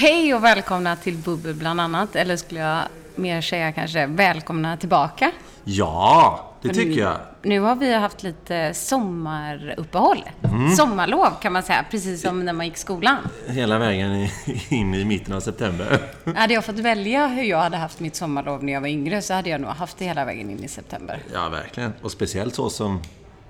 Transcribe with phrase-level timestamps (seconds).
[0.00, 2.16] Hej och välkomna till Bubbel bland annat.
[2.16, 2.82] Eller skulle jag
[3.16, 5.32] mer säga kanske välkomna tillbaka.
[5.64, 7.16] Ja, det tycker nu, jag.
[7.42, 10.24] Nu har vi haft lite sommaruppehåll.
[10.44, 10.70] Mm.
[10.70, 13.16] Sommarlov kan man säga, precis som när man gick skolan.
[13.46, 14.28] Hela vägen
[14.68, 16.00] in i mitten av september.
[16.36, 19.34] Hade jag fått välja hur jag hade haft mitt sommarlov när jag var yngre så
[19.34, 21.22] hade jag nog haft det hela vägen in i september.
[21.34, 21.92] Ja, verkligen.
[22.02, 23.02] Och speciellt så som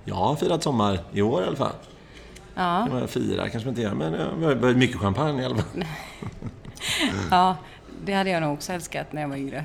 [0.05, 1.73] jag har firat sommar i år i alla fall.
[2.59, 4.13] Ja, Kan man fira kanske man inte gör, men
[4.63, 5.85] har mycket champagne i alla fall.
[7.31, 7.57] ja
[8.05, 9.65] det hade jag nog också älskat när jag var yngre.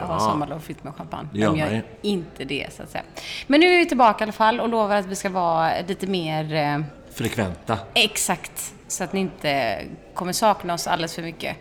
[0.00, 0.20] Att ha Ja.
[0.20, 1.28] sommarlov fyllt med champagne.
[1.32, 3.04] Gör Men jag är inte det, så att säga.
[3.46, 6.06] Men nu är vi tillbaka i alla fall och lovar att vi ska vara lite
[6.06, 6.80] mer eh,
[7.14, 7.78] Frekventa.
[7.94, 9.82] Exakt, så att ni inte
[10.14, 11.56] kommer sakna oss alldeles för mycket.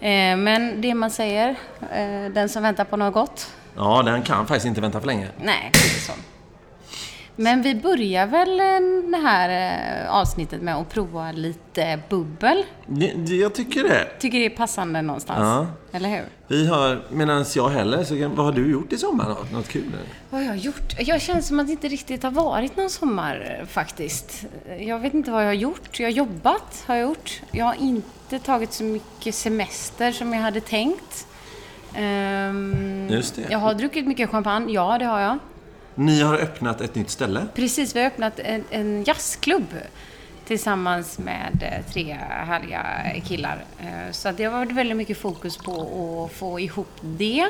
[0.00, 1.48] Eh, men det man säger,
[1.92, 5.28] eh, den som väntar på något gott, Ja, den kan faktiskt inte vänta för länge.
[5.42, 6.12] nej, det är inte så.
[7.40, 9.48] Men vi börjar väl eh, det här
[10.04, 12.64] eh, avsnittet med att prova lite bubbel.
[13.40, 14.04] Jag tycker det.
[14.18, 15.66] Tycker det är passande någonstans, Ja.
[15.98, 16.24] eller hur?
[16.48, 19.56] Vi har, medan jag heller, så vad har du gjort i sommar då?
[19.56, 19.82] Något kul?
[19.86, 19.98] eller?
[20.30, 20.94] Vad har jag gjort?
[20.98, 24.44] Jag känner som att det inte riktigt har varit någon sommar eh, faktiskt.
[24.78, 26.00] Jag vet inte vad jag har gjort.
[26.00, 27.40] Jag har jobbat, har jag gjort.
[27.50, 31.26] Jag har inte tagit så mycket semester som jag hade tänkt.
[31.94, 33.42] Ehm, Just det.
[33.50, 35.38] Jag har druckit mycket champagne, ja det har jag.
[36.00, 37.46] Ni har öppnat ett nytt ställe.
[37.54, 39.66] Precis, vi har öppnat en, en jazzklubb
[40.46, 42.84] tillsammans med eh, tre härliga
[43.24, 43.64] killar.
[43.80, 45.72] Eh, Så det har varit väldigt mycket fokus på
[46.24, 47.46] att få ihop det.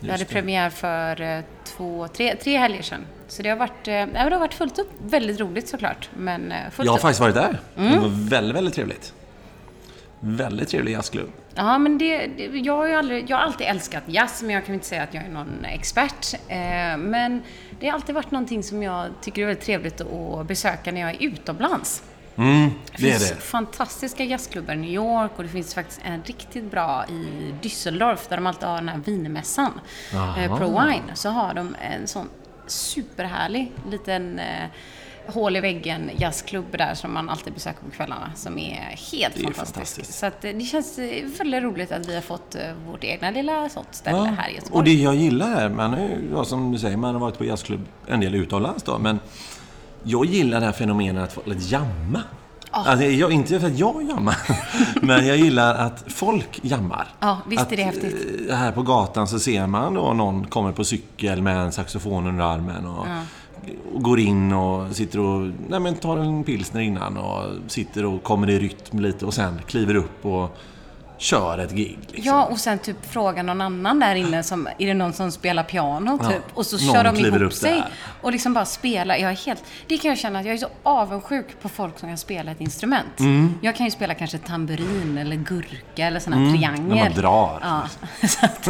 [0.00, 3.06] Vi hade premiär för eh, två, tre, tre helger sedan.
[3.28, 4.90] Så det har varit, det har varit fullt upp.
[5.04, 7.02] Väldigt roligt såklart, men fullt Jag har upp.
[7.02, 7.60] faktiskt varit där.
[7.76, 7.92] Mm.
[7.92, 9.12] Det var väldigt, väldigt trevligt.
[10.26, 11.30] Väldigt trevlig jazzklubb.
[11.54, 14.74] Ja, men det, det, jag, har aldrig, jag har alltid älskat jazz, men jag kan
[14.74, 16.34] inte säga att jag är någon expert.
[16.48, 17.42] Eh, men
[17.80, 21.10] det har alltid varit någonting som jag tycker är väldigt trevligt att besöka när jag
[21.10, 22.02] är utomlands.
[22.36, 23.36] Mm, Det det finns det.
[23.36, 28.36] fantastiska jazzklubbar i New York och det finns faktiskt en riktigt bra i Düsseldorf där
[28.36, 29.80] de alltid har den här vinmässan.
[30.38, 31.14] Eh, Pro Wine.
[31.14, 32.28] Så har de en sån
[32.66, 34.64] superhärlig liten eh,
[35.26, 38.80] hål i väggen jazzklubb där som man alltid besöker på kvällarna som är
[39.12, 39.74] helt är fantastisk.
[39.74, 40.18] fantastiskt.
[40.18, 43.30] Så att, eh, det känns eh, väldigt roligt att vi har fått eh, vårt egna
[43.30, 44.24] lilla sånt ställe Ja.
[44.24, 44.78] här i Göteborg.
[44.78, 47.44] Och det jag gillar här, man har ju, som du säger, man har varit på
[47.44, 49.20] jazzklubb en del utomlands då, men
[50.02, 52.22] jag gillar det här fenomenet att lite jamma.
[52.70, 54.36] Alltså, jag, inte för att jag jammar,
[55.02, 57.08] men jag gillar att folk jammar.
[57.20, 58.50] Ja, visst att, är det häftigt.
[58.52, 62.44] Här på gatan så ser man då någon kommer på cykel med en saxofon under
[62.44, 63.06] armen och, och
[63.94, 68.50] går in och sitter och nej, men tar en pilsner innan och sitter och kommer
[68.50, 70.56] i rytm lite och sen kliver upp och
[71.18, 71.98] kör ett gig.
[72.06, 72.22] Liksom.
[72.24, 75.62] Ja, och sen typ fråga någon annan där inne som, är det någon som spelar
[75.62, 76.28] piano typ?
[76.30, 77.88] Ja, och så kör de ihop upp sig där.
[78.22, 79.16] och liksom bara spelar.
[79.16, 82.08] Jag är helt, det kan jag känna att jag är så avundsjuk på folk som
[82.08, 83.20] kan spela ett instrument.
[83.20, 83.54] Mm.
[83.62, 86.82] Jag kan ju spela kanske tamburin eller gurka eller sån här triangel.
[86.96, 87.58] när man drar.
[87.62, 87.82] Ja,
[88.28, 88.64] så att,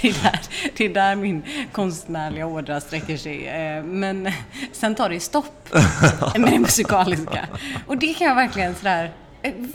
[0.00, 0.40] det, är där,
[0.76, 1.42] det är där min
[1.72, 3.46] konstnärliga ådra sträcker sig.
[3.48, 4.32] Eh, Men
[4.72, 5.68] sen tar det stopp
[6.36, 7.48] med det musikaliska.
[7.86, 9.12] Och det kan jag verkligen sådär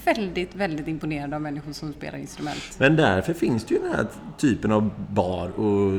[0.05, 2.75] väldigt, väldigt imponerad av människor som spelar instrument.
[2.77, 5.91] Men därför finns det ju den här typen av bar och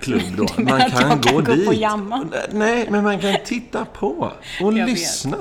[0.00, 0.44] klubb då.
[0.74, 2.28] Att jag kan gå på jamma?
[2.52, 4.32] Nej, men man kan titta på
[4.62, 5.36] och Jag lyssna.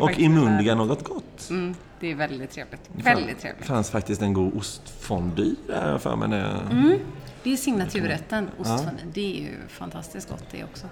[0.00, 1.50] Och inmundiga något gott.
[1.50, 2.90] Mm, det är väldigt trevligt.
[2.96, 3.66] Det Väldigt trevligt.
[3.66, 6.44] fanns faktiskt en god ostfondue där för mig.
[6.70, 6.98] Mm.
[7.42, 9.04] Det är signaturrätten, ostfondue.
[9.14, 10.86] Det är ju fantastiskt gott det också.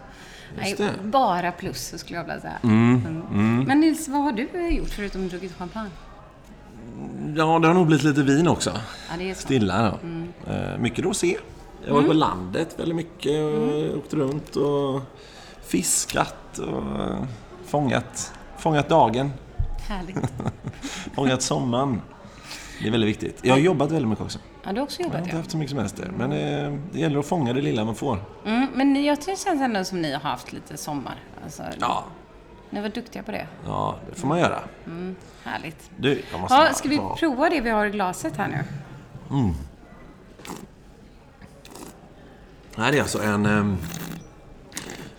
[0.56, 2.58] Nej, bara plus skulle jag vilja säga.
[2.62, 3.64] Mm.
[3.66, 5.90] Men Nils, vad har du gjort förutom druckit champagne?
[7.36, 8.72] Ja, det har nog blivit lite vin också.
[9.20, 9.34] Ja.
[9.34, 9.98] Stilla då.
[10.06, 10.32] Mm.
[10.46, 11.36] Eh, mycket rosé.
[11.84, 13.98] Jag har varit på landet väldigt mycket Mm.
[13.98, 15.00] åkt runt och
[15.66, 17.22] fiskat och eh,
[17.66, 19.32] fångat, fångat dagen.
[19.88, 20.32] Härligt.
[21.14, 22.00] Fångat sommaren.
[22.82, 23.38] Det är väldigt viktigt.
[23.42, 24.38] Jag har jobbat väldigt mycket också.
[24.64, 25.40] Ja, du har också Jag har jobbat inte ja.
[25.40, 26.10] haft så mycket semester.
[26.18, 28.18] Men det, det gäller att fånga det lilla man får.
[28.46, 31.14] Mm, men jag tycker det känns ändå som ni har haft lite sommar.
[31.44, 32.04] Alltså, Ja,
[32.70, 33.46] Ni var duktiga på det.
[33.66, 34.60] ja det får man göra.
[35.44, 35.90] Härligt.
[35.96, 38.64] Du, jag måste Ja, ska vi prova det vi har i glaset här nu?
[42.74, 43.76] Det här är alltså en um,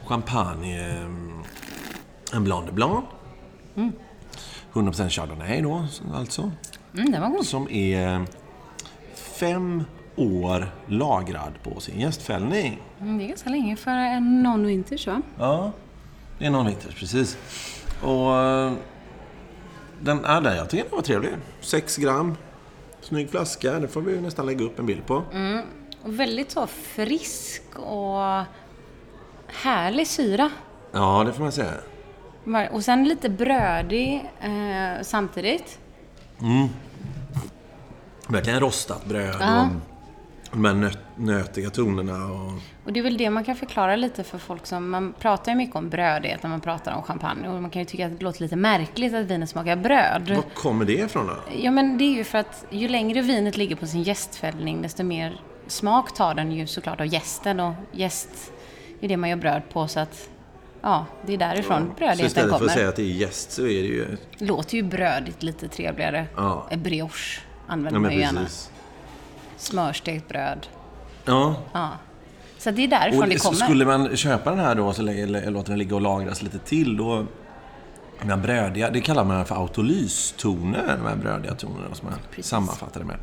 [0.06, 1.44] champagne, um,
[2.34, 3.06] en Blanc de Blanc.
[4.74, 6.52] 100% Chardonnay då, alltså.
[6.94, 7.46] Mm, den var god.
[7.46, 8.26] Som är
[9.16, 9.84] fem
[10.16, 12.82] år lagrad på sin gästfällning.
[13.02, 15.22] Mm, det är ganska länge för en non-winters va?
[15.40, 15.72] Ja,
[16.40, 17.38] det är någon vinters, precis.
[18.02, 18.72] Och eh,
[20.02, 21.32] den är där, jag tycker den var trevlig.
[21.62, 22.38] 6 gram.
[23.02, 25.16] Snygg flaska, det får vi nästan lägga upp en bild på.
[26.04, 28.44] Och väldigt så frisk och
[29.48, 30.52] härlig syra.
[30.92, 31.74] Ja, det får man säga.
[32.72, 35.80] Och sen lite brödig eh, samtidigt.
[38.28, 39.62] verkligen rostat bröd Ja.
[39.62, 39.68] och
[40.52, 42.26] de här nöt, nötiga tonerna.
[42.26, 42.52] Och,
[42.86, 44.90] Och det är väl det man kan förklara lite för folk som...
[44.90, 47.48] Man pratar ju mycket om brödighet när man pratar om champagne.
[47.50, 50.30] Och man kan ju tycka att det låter lite märkligt att vinet smakar bröd.
[50.30, 51.36] var kommer det ifrån då?
[51.62, 55.04] Ja, men det är ju för att ju längre vinet ligger på sin jästfällning, desto
[55.04, 57.60] mer smak tar den ju såklart av jästen.
[57.60, 58.52] Och jäst
[59.02, 60.30] är det man gör bröd på, så att...
[60.82, 62.70] Ja, det är därifrån Så brödigheten istället för kommer.
[62.72, 64.18] att säga att det är gäst så är det ju...
[64.38, 66.26] Låter ju brödigt lite trevligare.
[66.36, 66.68] Ja.
[66.76, 68.40] Brioche använder Ja, man ju gärna.
[69.58, 70.68] Smörstekt bröd.
[71.26, 71.90] Ja, Ja.
[72.60, 73.56] Så det är därifrån och det kommer.
[73.58, 76.98] skulle man köpa den här då så lä- låter den ligga och lagras lite till
[76.98, 77.26] då...
[78.22, 82.46] De här brödiga, det kallar man för autolystoner, de här brödiga tonerna som man Precis.
[82.46, 83.18] sammanfattar det med.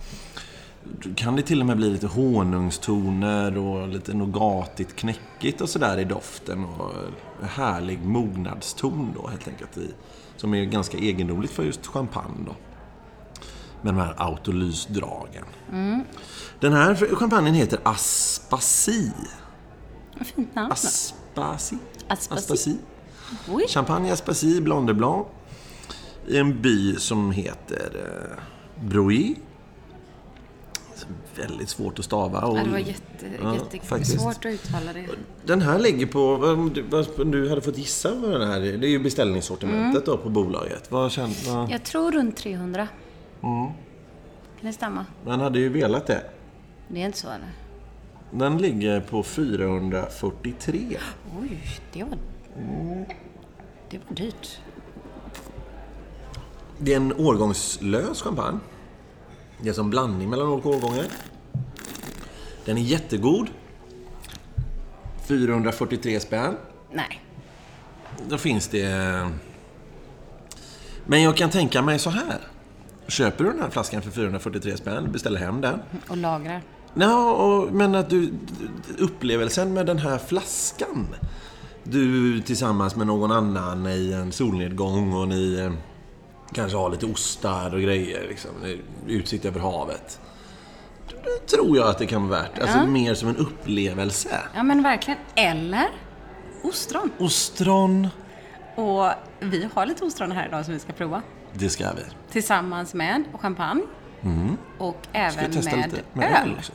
[1.16, 6.04] Kan det till och med bli lite honungstoner och lite nougatigt knäckigt och sådär i
[6.04, 6.64] doften.
[6.64, 6.92] Och
[7.48, 9.76] härlig mognadston då helt enkelt.
[9.76, 9.90] I,
[10.36, 12.54] som är ganska egendomligt för just champagne då.
[13.84, 15.44] Med de här autolysdragen.
[15.72, 16.04] Mm.
[16.60, 19.12] Den här champagnen heter Aspasi.
[20.18, 20.72] Vad fint namn.
[20.72, 21.76] Aspasi.
[22.08, 22.34] Aspasi.
[22.38, 22.78] Aspasi.
[23.48, 23.66] Oj.
[23.68, 25.26] Champagne Aspasi Blanc de Blanc.
[26.28, 29.34] I en by som heter eh, Brouilly.
[31.36, 32.40] Väldigt svårt att stava.
[32.40, 34.20] Och Ja, det var jätte, Ja, jätte faktiskt.
[34.20, 35.06] svårt att uttala det.
[35.44, 36.72] Den här ligger på, om
[37.30, 38.78] du, hade fått gissa vad den här är.
[38.78, 40.90] Det är ju beställningssortimentet då på bolaget.
[40.90, 42.88] Vad kände, vad, Jag tror runt 300.
[43.44, 43.66] Mm.
[44.60, 45.06] Kan det stämma?
[45.24, 46.22] man hade ju velat det.
[46.88, 47.48] Det är inte så eller?
[48.30, 50.98] Den ligger på 443.
[51.40, 51.58] Oj,
[51.92, 52.18] det var...
[53.90, 54.60] Det var dyrt.
[56.78, 58.58] Det är en årgångslös champagne.
[59.60, 61.04] Det är som blandning mellan olika årgångar.
[62.64, 63.48] Den är jättegod.
[65.26, 66.56] 443 spänn.
[66.92, 67.20] Nej.
[68.28, 68.88] Då finns det...
[71.06, 72.38] Men jag kan tänka mig så här.
[73.08, 75.78] Köper du den här flaskan för 443 spänn, beställer hem den.
[76.08, 76.62] Och lagrar.
[76.94, 78.32] Ja, och, men att du...
[78.98, 81.06] Upplevelsen med den här flaskan.
[81.82, 85.72] Du tillsammans med någon annan i en solnedgång och ni eh,
[86.52, 88.26] kanske har lite ostar och grejer.
[88.28, 88.50] Liksom,
[89.06, 90.20] utsikt över havet.
[91.08, 92.58] Det tror jag att det kan vara värt.
[92.58, 92.86] Alltså Ja.
[92.86, 94.40] mer som en upplevelse.
[94.54, 95.18] Ja men verkligen.
[95.34, 95.88] Eller
[96.62, 97.10] ostron.
[97.18, 98.08] Ostron,
[98.76, 99.10] Och
[99.40, 101.22] vi har lite ostron här idag som vi ska prova.
[101.54, 102.02] Det ska vi.
[102.32, 103.82] Tillsammans med champagne.
[104.78, 106.54] Och Ska även med, lite med öl.
[106.58, 106.72] också?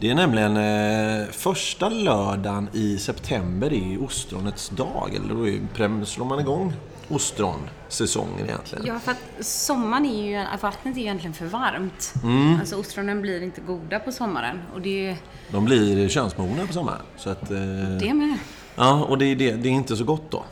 [0.00, 5.14] Det är nämligen eh, första lördagen i september i ostronets dag.
[5.14, 6.72] Eller då är, slår man igång
[7.08, 8.86] ostronsäsongen egentligen.
[8.86, 12.14] Ja, för att sommaren är ju, vattnet är ju egentligen för varmt.
[12.22, 12.60] Mm.
[12.60, 14.58] Alltså ostronen blir inte goda på sommaren.
[14.74, 15.16] Och det är ju
[15.50, 17.02] De blir könsmogna på sommaren.
[17.16, 17.56] Så att, eh,
[18.00, 18.38] det med.
[18.76, 20.44] Ja, och det är, det, det är inte så gott då.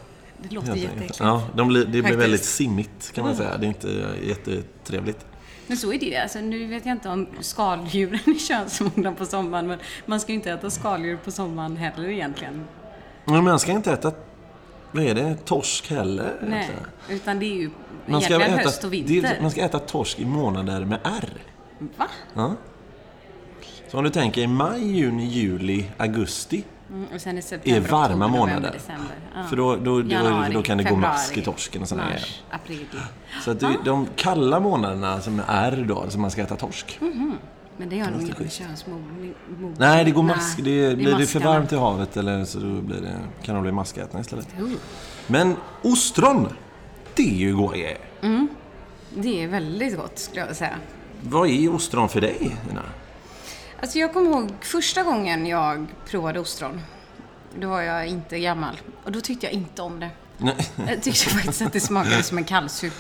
[0.43, 1.21] Det låter jätteäckligt.
[1.21, 2.21] Ja, de blir, det blir Faktiskt.
[2.23, 3.45] väldigt simmigt kan man Mm.
[3.47, 3.59] säga.
[3.59, 5.27] Det är inte jättetrevligt.
[5.67, 6.17] Men så är det.
[6.17, 10.37] Alltså, nu vet jag inte om skaldjuren är könsmogna på sommaren, men man ska ju
[10.37, 12.65] inte äta skaldjur på sommaren heller egentligen.
[13.25, 14.13] Men man ska inte äta,
[14.93, 16.35] vad är det, torsk heller?
[16.43, 16.83] Nej, egentligen.
[17.09, 17.71] utan det är ju
[18.07, 19.35] Man ska, äta, höst och det vinter.
[19.37, 21.31] är, man ska äta torsk i månader med R.
[21.97, 22.07] Va?
[22.35, 22.55] Ja.
[23.91, 27.91] Så om du tänker i maj, juni, juli, augusti Mm, och sen i är september,
[27.91, 28.73] varma oktober, november, månader.
[28.73, 29.17] december.
[29.35, 29.43] Ja.
[29.43, 32.09] För då, då, då, Januari, då kan det gå februari, mask i torsken och sådana.
[32.09, 32.87] Mars, april.
[33.45, 36.99] Så att det, de kalla månaderna som är då, som man ska äta torsk.
[37.79, 39.35] Men det gör det inget med könsmogning.
[39.61, 39.75] mogning.
[39.79, 40.57] Nej, det går mask.
[40.57, 43.73] Det, blir det för varmt i havet eller så då blir det, kan det bli
[43.73, 44.49] maskätning istället.
[44.61, 44.71] Oh,
[45.27, 46.49] Men ostron,
[47.15, 47.99] det är ju goda grejer.
[49.15, 50.77] Det är väldigt gott skulle jag säga.
[51.23, 52.83] Vad är ostron för dig, Nina?
[53.81, 56.81] Alltså jag kommer ihåg första gången jag provade ostron.
[57.61, 58.81] Då var jag inte gammal.
[59.05, 60.11] Och då tyckte jag inte om det.
[60.39, 60.57] Nej,
[60.89, 62.93] Jag tyckte faktiskt att det smakade som en kallsup.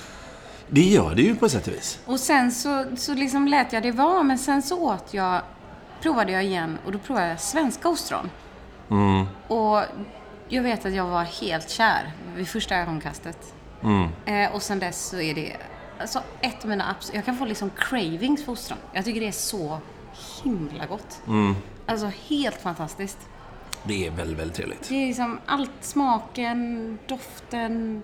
[0.68, 1.98] Det gör det ju på sätt och vis.
[2.06, 5.42] Och sen så, så liksom lät jag det vara, men sen så åt jag,
[6.02, 8.30] provade jag igen och då provade jag svenska ostron.
[8.90, 9.26] Mm.
[9.48, 9.82] Och
[10.48, 13.54] jag vet att jag var helt kär vid första ögonkastet.
[13.82, 14.08] Mm.
[14.26, 15.56] Eh, och sen dess så är det
[16.00, 17.14] alltså, ett av mina absolut...
[17.14, 18.78] Jag kan få liksom cravings för ostron.
[18.92, 19.80] Jag tycker det är så
[20.44, 21.20] himla gott.
[21.26, 21.54] Mm.
[21.86, 23.18] Alltså helt fantastiskt.
[23.84, 24.88] Det är väldigt, väldigt trevligt.
[24.88, 28.02] Det är liksom allt, smaken, doften,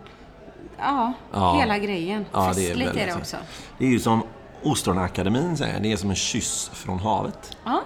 [0.79, 1.59] ja, Ja.
[1.61, 2.25] hela grejen.
[2.33, 3.37] Ja, det är Festligt är, väldigt det också.
[3.79, 4.23] Det är ju som
[4.63, 7.57] Ostronakademin säger, det är som en kyss från havet.
[7.65, 7.83] Ja,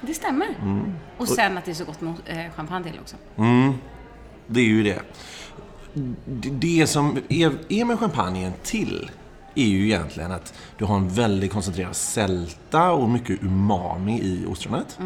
[0.00, 0.46] det stämmer.
[0.62, 0.92] Mm.
[1.18, 3.16] Och sen att det är så gott med eh, champagne till också.
[4.46, 5.02] Det är ju det.
[6.24, 9.10] Det- Det som är, är med champagnen till
[9.54, 14.98] är ju egentligen att du har en väldigt koncentrerad sälta och mycket umami i ostronet.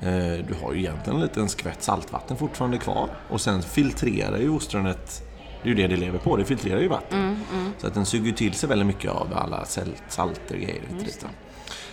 [0.00, 3.08] Eh, Du har ju egentligen en liten skvätt saltvatten fortfarande kvar.
[3.30, 5.22] Och sen filtrerar ju ostronet
[5.62, 6.36] Det är ju det det lever på.
[6.36, 7.36] Det filtrerar ju vatten.
[7.78, 10.82] Så att den suger till sig väldigt mycket av alla salt- salter och grejer.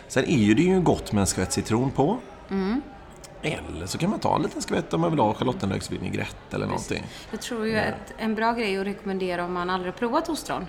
[0.07, 2.17] Sen är ju det ju gott med en skvätt citron på.
[3.41, 7.03] Eller så kan man ta en liten skvätt om man vill ha schalottenlöksvinägrett eller någonting.
[7.31, 10.65] Jag tror ju att en bra grej att rekommendera om man aldrig har provat ostron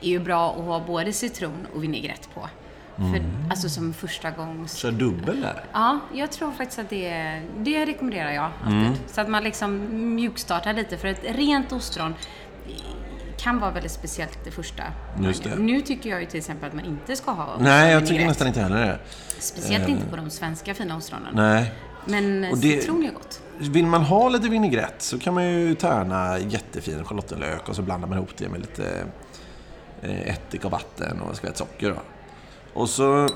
[0.00, 2.48] är ju bra att ha både citron och vinägrett på.
[2.96, 4.74] För, alltså som första gångs...
[4.74, 5.64] Kör dubbel där.
[5.72, 9.00] Ja, jag tror faktiskt att det, det rekommenderar jag alltid.
[9.06, 10.96] Så att man liksom mjukstartar lite.
[10.96, 12.14] För ett rent ostron
[13.38, 14.82] kan vara väldigt speciellt det första.
[15.22, 15.56] Just det.
[15.56, 18.46] Nu tycker jag ju till exempel att man inte ska ha Nej, jag tycker nästan
[18.48, 18.98] inte heller det.
[19.38, 21.34] Speciellt inte på de svenska fina ostronen.
[21.34, 21.72] Nej.
[22.04, 23.40] Men Och det- citron är gott.
[23.58, 28.08] Vill man ha lite vinägrett så kan man ju tärna jättefin schalottenlök och så blandar
[28.08, 29.04] man ihop det med lite eh,
[30.04, 31.90] ättika och vatten och en skvätt socker.
[31.90, 32.00] Då.
[32.80, 33.28] Och så...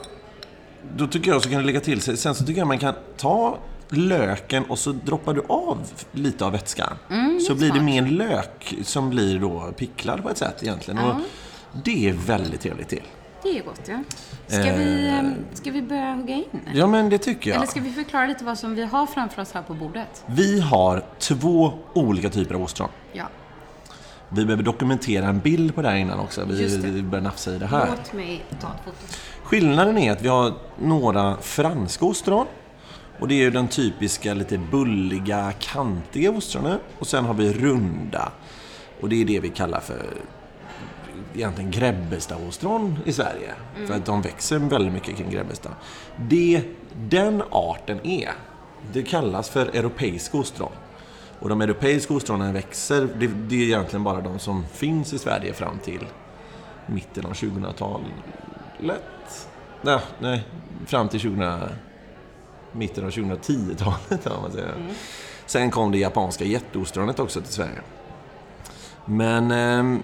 [0.96, 2.16] Då tycker jag så kan det lägga till sig.
[2.16, 3.58] Sen så tycker jag man kan ta
[3.88, 5.78] löken och så droppar du av
[6.12, 6.96] lite av vätskan.
[7.48, 10.98] så blir det mer lök som blir då picklad på ett sätt egentligen.
[10.98, 11.14] Och
[11.84, 13.02] det är väldigt trevligt till.
[13.42, 14.02] Det är gott, ja.
[14.46, 15.22] Ska, vi, eh,
[15.54, 16.60] ska vi börja hugga in?
[16.74, 17.56] Ja, men det tycker jag.
[17.56, 20.24] Eller ska vi förklara lite vad som vi har framför oss här på bordet?
[20.26, 22.88] Vi har två olika typer av ostron.
[23.12, 23.28] Ja.
[24.28, 26.44] Vi behöver dokumentera en bild på det här innan också.
[26.44, 27.88] Vi börjar nafsa i det här.
[27.98, 28.96] Låt mig ta ett foto.
[29.42, 32.46] Skillnaden är att vi har några franska ostron.
[33.18, 36.78] Och det är ju den typiska lite bulliga, kantiga ostronen.
[36.98, 38.32] Och sen har vi runda.
[39.00, 40.06] Och det är det vi kallar för
[41.34, 43.54] egentligen Grebbestad-ostron i Sverige.
[43.86, 45.72] För att de växer väldigt mycket kring Grebbestad.
[46.16, 46.62] Det
[46.94, 48.30] den arten är,
[48.92, 50.72] det kallas för europeiska ostron.
[51.40, 55.52] Och de europeiska ostronen växer, det, det är egentligen bara de som finns i Sverige
[55.52, 56.06] fram till
[56.86, 58.06] mitten av 2000-talet.
[59.82, 60.44] Nej, nej,
[60.86, 61.60] fram till 2000,
[62.72, 64.74] mitten av 2010-talet om man säger.
[65.46, 67.80] Sen kom det japanska jätteostronet också till Sverige.
[69.04, 70.02] Men ehm,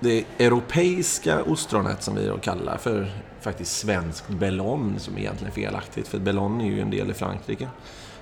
[0.00, 3.10] det europeiska ostronet som vi då kallar för
[3.40, 7.68] faktiskt svenskt bellon, som egentligen är felaktigt, för bellon är ju en del i Frankrike,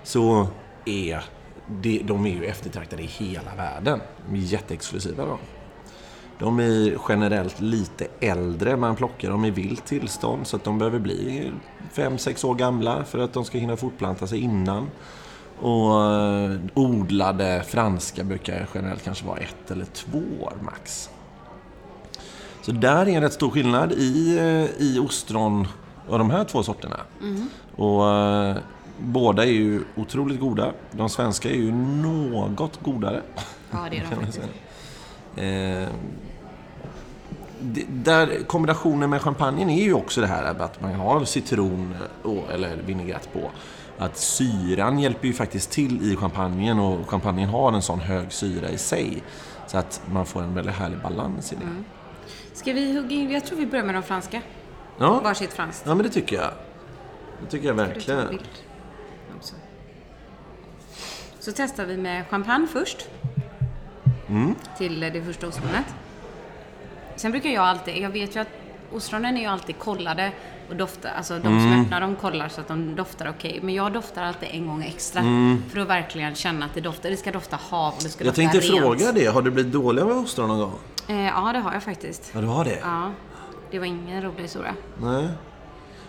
[0.03, 0.49] så
[0.85, 1.25] är
[1.67, 4.01] det, de är ju eftertraktade i hela världen.
[4.29, 5.39] De är jätteexklusiva då.
[6.39, 8.77] De är generellt lite äldre.
[8.77, 11.53] Man plockar dem i vilt tillstånd så att de behöver bli
[11.95, 14.91] 5-6 år gamla för att de ska hinna fortplanta sig innan.
[15.61, 21.11] Och eh, odlade franska brukar generellt kanske vara ett eller två år max.
[22.63, 25.67] Så där är en rätt stor skillnad i, eh, i ostron
[26.09, 27.01] av de här två sorterna.
[27.77, 28.57] Och eh,
[28.99, 30.73] båda är ju otroligt goda.
[30.93, 33.23] De svenska är ju något godare.
[33.71, 34.39] Ja, det är de faktiskt.
[35.37, 35.89] Eh,
[37.61, 42.53] det, där kombinationen med champagnen är ju också det här att man har citron och,
[42.53, 43.51] eller vinägrett på.
[43.99, 48.69] Att syran hjälper ju faktiskt till i champagnen och champagnen har en sån hög syra
[48.69, 49.23] i sig.
[49.67, 51.85] Så att man får en väldigt härlig balans i det.
[52.53, 53.31] Ska vi hugga in?
[53.31, 54.41] Jag tror vi börjar med de franska.
[54.99, 55.83] Ja, Varsitt franskt.
[55.87, 56.51] ja, men det tycker jag.
[57.43, 58.39] Det tycker jag verkligen.
[61.45, 63.09] Så testar vi med champagne först.
[64.29, 64.55] Mm.
[64.79, 65.85] Till det första ostronet.
[67.17, 68.49] Sen brukar jag alltid, jag vet ju att
[68.93, 70.33] ostronen är ju alltid kollade
[70.69, 71.61] och doftar, alltså de Mm.
[71.73, 73.59] som öppnar dem kollar så att de doftar okej.
[73.63, 75.23] Men jag doftar alltid en gång extra
[75.71, 77.11] för att verkligen känna att det doftar.
[77.11, 78.35] Det ska dofta hav och det ska Mm.
[78.37, 78.85] Jag dofta tänkte rent.
[78.85, 79.27] fråga det.
[79.27, 80.79] Har du blivit dålig med ostron någon gång?
[81.09, 82.31] Eh, ja, det har jag faktiskt.
[82.35, 82.79] Ja, du har det?
[82.83, 83.11] Ja,
[83.71, 84.75] det var ingen rolig historia.
[85.03, 85.29] Nej.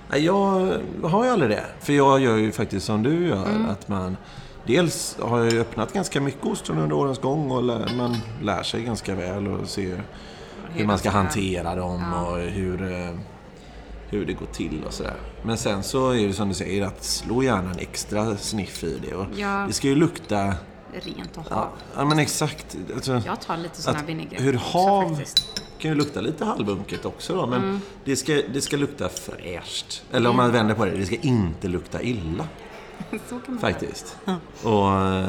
[0.10, 0.72] Nej, jag
[1.04, 1.66] har ju aldrig det.
[1.80, 3.46] För jag gör ju faktiskt som du gör.
[3.50, 3.70] Mm.
[3.70, 4.18] Att man,
[4.68, 7.64] dels har jag ju öppnat ganska mycket ostron under årens gång och
[7.98, 10.04] man lär sig ganska väl och ser
[10.74, 13.16] hur man ska hantera dem och hur, eh,
[14.10, 15.16] hur det går till och sådär.
[15.44, 19.00] Men sen så är det som du säger att slå gärna en extra sniff i
[19.10, 19.16] det.
[19.16, 19.66] Och Ja.
[19.68, 20.54] Det ska ju lukta...
[21.02, 21.68] Rent och hav.
[21.96, 22.78] Ja, men exakt.
[22.96, 25.62] Alltså, Jag tar lite sådana att vinägrett hur hav faktiskt.
[25.80, 27.82] kan ju lukta lite halvunket också då, men Mm.
[28.06, 30.04] det, ska, det ska lukta fräscht.
[30.12, 32.48] Eller om man vänder på det, det ska inte lukta illa.
[33.30, 34.18] Så kan man Faktiskt.
[34.64, 35.26] Och eh,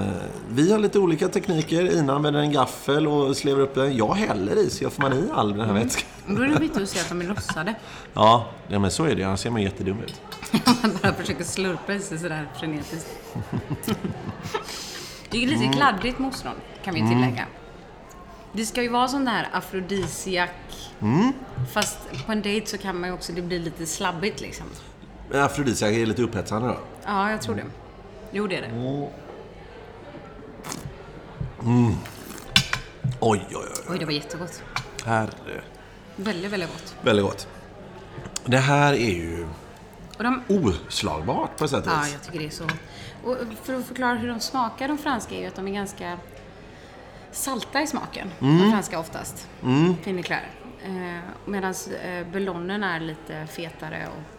[0.50, 1.98] vi har lite olika tekniker.
[1.98, 3.96] Ina använder en gaffel och slevar upp den.
[3.96, 5.82] Jag häller i, så jag får man i all den här Mm.
[5.82, 6.08] vätskan.
[6.36, 7.74] Då är det viktigt att se att de är lossade.
[8.14, 9.24] Ja, ja, men så är det.
[9.24, 10.20] Annars ser man jättedum ut.
[10.82, 13.08] Man bara försöker slurpa i sig sådär frenetiskt.
[15.30, 16.52] Det är lite kladdigt med ostron,
[16.84, 17.46] kan vi tillägga.
[18.52, 20.50] Det ska ju vara sån där afrodisiak.
[21.72, 24.66] Fast på en dejt så kan man ju också, det blir lite slabbigt liksom.
[25.30, 26.76] Men Afrodisiak är lite upphetsande då.
[27.04, 27.64] Ja, jag tror det.
[28.30, 28.70] Jo, det är det.
[33.20, 33.84] Oj, oj, oj.
[33.88, 34.62] Oj, det var jättegott.
[35.04, 35.60] Herre.
[36.16, 36.96] Väldigt, väldigt gott.
[37.02, 37.48] Väldigt gott.
[38.44, 39.46] Det här är ju
[40.18, 42.12] Och de, oslagbart på sätt och ja, vis.
[42.12, 42.76] jag tycker det är så gott.
[43.24, 46.18] Och för att förklara hur de smakar, de franska, är ju att de är ganska
[47.32, 48.30] salta i smaken.
[48.40, 48.58] Mm.
[48.58, 49.48] De franska oftast.
[50.02, 50.50] Fin Eclair.
[50.84, 54.35] Eh, Medan eh, Bullonen är lite fetare och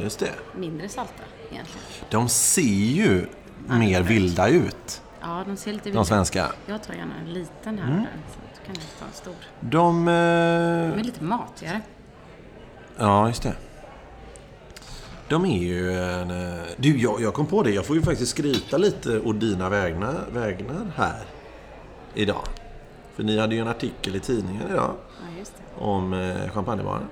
[0.00, 0.30] Just det.
[0.56, 1.86] mindre salta egentligen.
[2.10, 2.62] De ser
[2.96, 3.26] ju
[3.66, 6.52] mer vilda ut, Ja, de ser lite de vilda svenska.
[6.66, 7.98] Jag tar gärna en liten här Mm.
[7.98, 8.12] och där.
[8.34, 9.34] Så du kan du ta en stor.
[9.60, 10.04] De...
[10.04, 11.80] De Eh, är lite matigare.
[12.98, 13.54] ja, just det.
[15.28, 16.30] De är ju en...
[16.30, 17.70] eh, Du, jag, jag kom på det.
[17.70, 21.22] Jag får ju faktiskt skryta lite å dina vägnar, vägnar här
[22.14, 22.42] idag.
[23.16, 25.84] För ni hade ju en artikel i tidningen idag Ja, just det.
[25.84, 27.08] om eh, champagnebaren.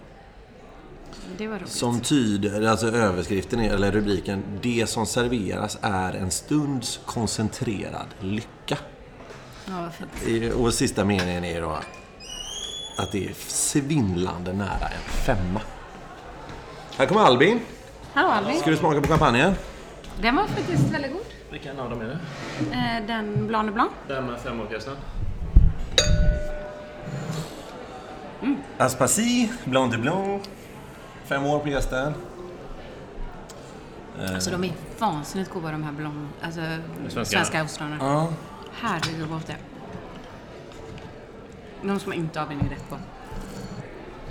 [1.38, 1.68] Det var roligt.
[1.68, 8.78] Som tyder, alltså överskriften, är, eller rubriken, Det som serveras är en stunds koncentrerad lycka.
[9.66, 9.92] Ja, vad
[10.24, 10.54] fint.
[10.54, 11.78] Och sista meningen är då
[12.98, 15.60] att det är svindlande nära en femma.
[16.96, 17.60] Här kommer Albin.
[18.14, 18.60] Hallå Albin.
[18.60, 19.54] Ska du smaka på champagnen?
[20.22, 21.20] Den var faktiskt väldigt god.
[21.50, 22.18] Vilken av dem är det?
[22.76, 23.90] Eh, Den Blanc de Blanc.
[24.08, 24.96] Den med femårspjäsen?
[28.78, 30.42] Aspasie, Blanc de Blanc.
[31.30, 32.14] Fem år på gästen.
[34.34, 36.60] Alltså de är vansinnigt goda de här Blanc, alltså
[37.08, 37.24] Svenska.
[37.24, 37.98] svenska ostronen.
[38.00, 38.32] Ja.
[38.72, 39.58] Herregud vad gott det är.
[41.82, 42.98] De som inte har vinägrett på.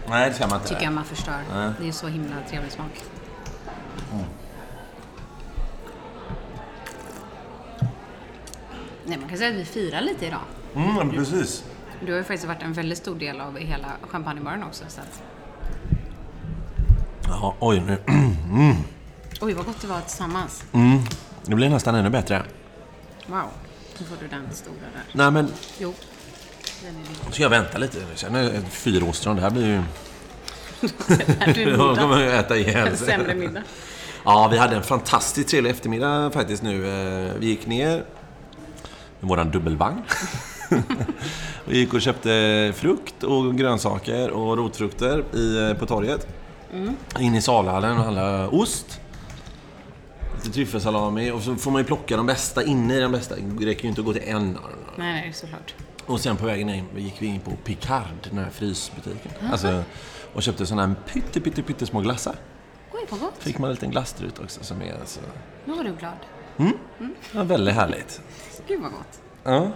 [0.10, 0.70] Nej, det ska man inte.
[0.70, 1.42] Tycker jag man förstör.
[1.54, 1.72] Nej.
[1.80, 3.04] Det är så himla trevlig smak.
[9.06, 10.42] Nej, man kan säga att vi firar lite idag.
[10.76, 11.64] Mm, precis.
[12.06, 14.84] Du har ju faktiskt varit en väldigt stor del av hela champagnebaren också.
[14.88, 15.24] Så att,
[17.30, 17.98] Ja, oj nu.
[19.42, 20.64] oj, vad gott det var tillsammans.
[20.74, 21.00] Mm,
[21.46, 22.44] det blir nästan ännu bättre.
[23.28, 23.42] Wow.
[24.00, 25.04] Nu får du den stora där.
[25.14, 25.94] Nej, men Jo.
[26.82, 27.04] Den är din.
[27.26, 27.98] nu ska jag vänta lite.
[28.10, 29.36] Jag känner fyra ostron.
[29.36, 29.76] Det här blir ju...
[31.40, 33.62] Är Jag kommer ju äta ihjäl En sämre middag.
[34.26, 36.86] Ja, vi hade en fantastiskt trevlig eftermiddag faktiskt nu.
[37.28, 38.04] Eh, Vi gick ner
[39.20, 40.02] med våran dubbelvagn.
[41.66, 46.28] Vi gick och köpte frukt och grönsaker och rotfrukter i, eh, på torget.
[47.20, 49.02] In i salhallen och handlade ost.
[50.36, 53.36] Lite tryffelsalami och så får man ju plocka de bästa inne i de bästa.
[53.36, 54.72] Det räcker ju inte att gå till en av dem.
[54.96, 55.76] Nej, nej, såklart.
[56.06, 59.32] Och sen på vägen in gick vi in på Picard, den här frysbutiken.
[59.52, 59.84] Alltså,
[60.34, 62.36] och köpte sådana här pytte, pytte, pyttesmå glassar.
[62.94, 63.34] Oj, vad gott.
[63.40, 65.20] Fick man en liten glasstrut också som är alltså...
[65.66, 66.18] Nu var du glad.
[67.32, 68.22] Ja, väldigt härligt.
[68.68, 69.22] Gud vad gott.
[69.44, 69.72] Ja.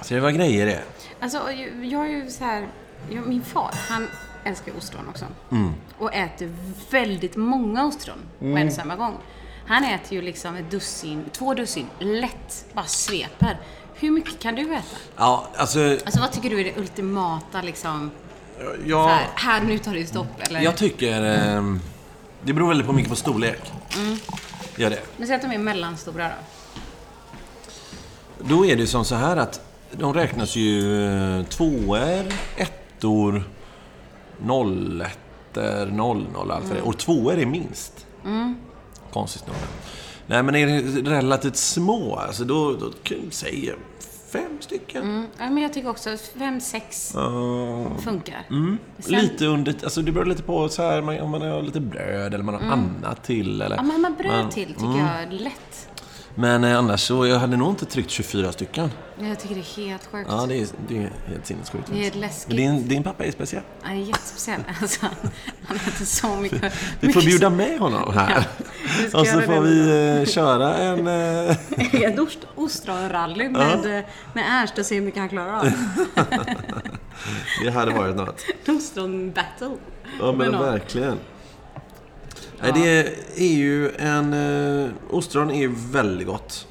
[0.00, 0.82] Så det var grejer det.
[1.20, 2.68] Alltså, jag jag är ju så här...
[3.10, 4.08] Jag, min far, han
[4.44, 5.24] älskar ostron också.
[5.98, 6.54] Och äter
[6.90, 9.14] väldigt många ostron på en och samma gång.
[9.66, 13.58] Han äter ju liksom ett dussin, två dussin, lätt, bara sveper.
[13.94, 14.96] Hur mycket kan du äta?
[15.16, 15.98] Ja, alltså...
[16.04, 18.10] Alltså vad tycker du är det ultimata liksom?
[18.86, 20.60] Jag, här, här nu tar det stopp eller?
[20.60, 21.22] jag tycker...
[21.22, 21.80] ehm,
[22.42, 23.72] det beror väldigt på mycket på storlek.
[24.76, 25.00] Gör det.
[25.16, 26.34] Men säg att de är mellanstora då.
[28.48, 29.60] Då är det som så här att
[29.92, 31.06] de räknas ju
[31.38, 32.24] eh, tvåor,
[32.56, 33.44] ettor,
[34.46, 36.86] nollettor, noll, noll, allt vad det är.
[36.86, 38.06] Och tvåor är minst.
[39.12, 39.56] Konstigt nog.
[40.26, 43.72] Nej, men är det relativt små, alltså då, då kan jag säga
[44.32, 45.02] fem stycken.
[45.02, 45.26] Mm.
[45.38, 47.84] Ja, men jag tycker också fem, sex Ja.
[48.04, 48.46] funkar.
[48.50, 48.78] Mm.
[48.98, 51.80] Sen- Lite under, alltså det beror lite på så här, man- om man har lite
[51.80, 53.62] bröd eller man har annat till.
[53.62, 55.06] Eller, Ja, men man bröd Men- till tycker mm.
[55.06, 55.73] jag lätt.
[56.36, 58.90] Men eh, annars så, jag hade nog inte tryckt 24 stycken.
[59.20, 60.28] Jag tycker det är helt sjukt.
[60.32, 61.86] Ja, det är, det är helt sinnessjukt.
[61.92, 62.16] Det är faktiskt.
[62.20, 62.56] läskigt.
[62.56, 63.62] Din, din pappa är speciell.
[63.82, 64.60] Han är jättespeciell.
[64.82, 65.06] Alltså,
[65.66, 66.72] han- äter så mycket.
[67.00, 68.44] Vi får bjuda med honom här.
[69.08, 71.06] ska Och så får vi eh, köra en...
[71.84, 75.64] Eh, Ett ost- ostronrally med, eh, med Ernst och se hur mycket han klarar av.
[77.64, 78.40] det hade varit något.
[78.66, 79.70] Ostron-battle.
[80.20, 81.18] Ja, men verkligen.
[82.60, 84.32] Nej, det är ju en...
[84.84, 86.66] Eh, ostron är ju väldigt gott.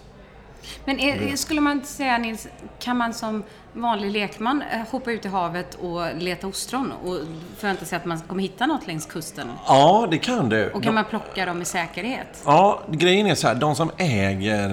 [0.85, 2.47] Men är, skulle man inte säga Nils,
[2.79, 3.43] kan man som
[3.73, 7.17] vanlig lekman eh, hoppa ut i havet och leta ostron och
[7.57, 9.47] förvänta sig att man kommer hitta något längs kusten?
[9.67, 10.69] Ja, det kan du.
[10.71, 12.41] Och kan man plocka dem i säkerhet?
[12.45, 13.55] Ja, grejen är så här.
[13.55, 14.69] De som äger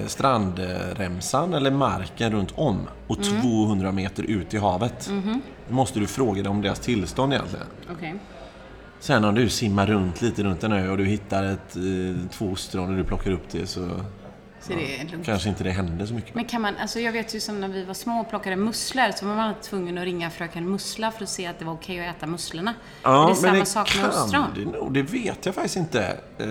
[0.00, 3.42] eh, strandremsan eller marken runt om och Mm.
[3.42, 5.08] 200 meter ut i havet.
[5.10, 5.42] Mhm.
[5.68, 7.66] måste du fråga dem om deras tillstånd egentligen.
[7.92, 8.14] Okej.
[9.00, 12.46] Sen om du simmar runt lite runt en ö och du hittar ett, eh, två
[12.46, 13.80] ostron och du plockar upp det så
[14.60, 15.26] Så det är lugnt.
[15.26, 16.34] kanske inte det händer så mycket.
[16.34, 19.12] Men kan man, alltså jag vet ju som när vi var små och plockade musslor
[19.16, 22.08] så var man tvungen att ringa fröken Mussla för att se att det var okej
[22.08, 22.74] att äta musslorna.
[23.02, 24.44] är det samma sak med ostron?
[24.56, 24.92] det nog.
[24.94, 26.16] Det vet jag faktiskt inte.
[26.38, 26.46] Eh,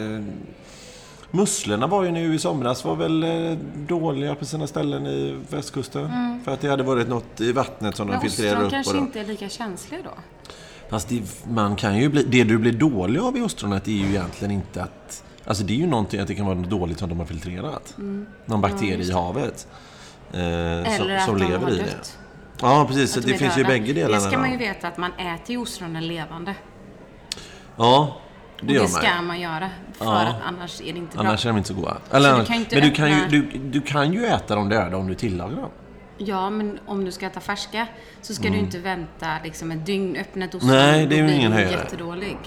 [1.31, 6.09] musslorna var ju nu i somras var väl eh, dåliga på sina ställen i västkusten.
[6.45, 8.19] För att det hade varit något i vattnet som Mm.
[8.19, 8.71] Men de filtrerade ostron upp.
[8.71, 9.01] kanske och då.
[9.05, 10.09] inte är lika känsliga då?
[10.89, 14.05] Fast det, man kan ju bli, det du blir dålig av i ostronet är ju
[14.09, 15.23] egentligen inte att...
[15.45, 17.93] Alltså det är ju någonting att det kan vara något dåligt som de har filtrerat.
[17.97, 18.25] Mm.
[18.45, 19.67] Någon bakterie i havet.
[20.33, 21.83] eh, Eller som, att som lever har i det.
[21.83, 22.17] dött.
[22.61, 23.13] Ja, precis.
[23.13, 23.69] Det de är finns ju döda.
[23.73, 24.15] bägge delarna.
[24.23, 26.55] Det ska man ju veta att man äter ju ostronen levande.
[27.75, 28.17] Ja,
[28.61, 29.21] det Och gör det man ska ju.
[29.21, 29.69] man göra.
[29.93, 30.19] För Ja.
[30.21, 31.25] att annars är det inte bra.
[31.27, 31.97] Annars är de inte så goda.
[32.11, 34.55] Eller, du annars- kan ju inte men du kan, ju, du, du kan ju äta
[34.55, 35.69] dem döda om du tillagar dem.
[36.17, 37.87] Ja, men om du ska äta färska
[38.21, 40.71] så ska du inte vänta liksom ett dygn, öppna ett ostron.
[40.71, 40.91] Mm.
[40.91, 41.81] Nej, det är ju ingen höjdare.
[41.81, 42.37] jättedålig.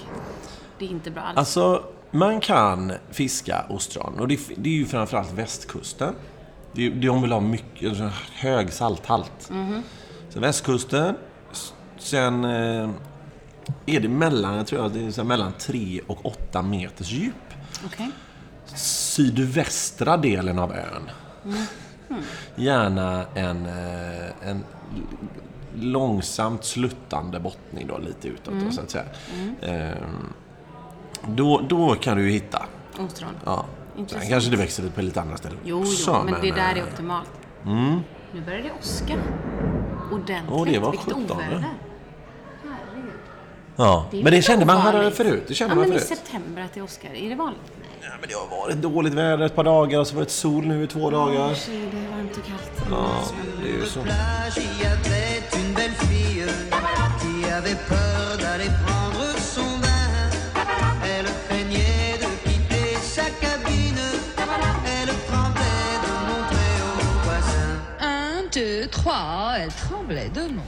[0.79, 1.37] Det är inte bra alls.
[1.37, 4.19] Alltså, man kan fiska ostron.
[4.19, 6.15] Och det, det är ju framförallt västkusten.
[6.73, 9.49] Det, de vill ha mycket, alltså, hög salthalt.
[9.49, 9.83] Mhm.
[10.29, 11.15] Så västkusten.
[11.97, 12.89] Sen eh,
[13.85, 17.33] är det mellan, jag tror att det är mellan 3 och 8 meters djup.
[17.85, 18.11] Okej.
[18.75, 21.09] Sydvästra delen av ön.
[21.45, 21.65] Mm.
[22.55, 24.63] Gärna en, eh, en
[25.79, 28.65] långsamt sluttande bottning då, lite utåt Mm.
[28.65, 29.03] då, så att säga.
[29.61, 30.33] Ehm,
[31.27, 32.65] då, då kan du ju hitta.
[32.99, 33.29] Ostron.
[33.45, 33.65] Ja.
[34.07, 36.77] Sen kanske det växer på lite andra ställen Jo, också, jo, men, det där är
[36.77, 37.29] eh, optimalt.
[38.33, 39.13] Nu börjar det åska.
[40.11, 40.51] Ordentligt.
[40.51, 41.23] Åh, det var Vilket 17.
[41.31, 41.65] oväder.
[42.63, 43.11] Herregud.
[43.75, 45.17] Ja, men det kände man hade ovanligt.
[45.17, 45.43] förut.
[45.47, 47.09] Det kände ja, man men i september att det åskar.
[47.13, 47.71] Är det vanligt?
[48.21, 50.83] Men det har varit dåligt väder ett par dagar och så var det sol nu
[50.83, 51.33] i två dagar.
[51.33, 52.71] Det är varmt och kallt.
[52.91, 53.23] Ja,
[53.63, 53.99] det är ju så.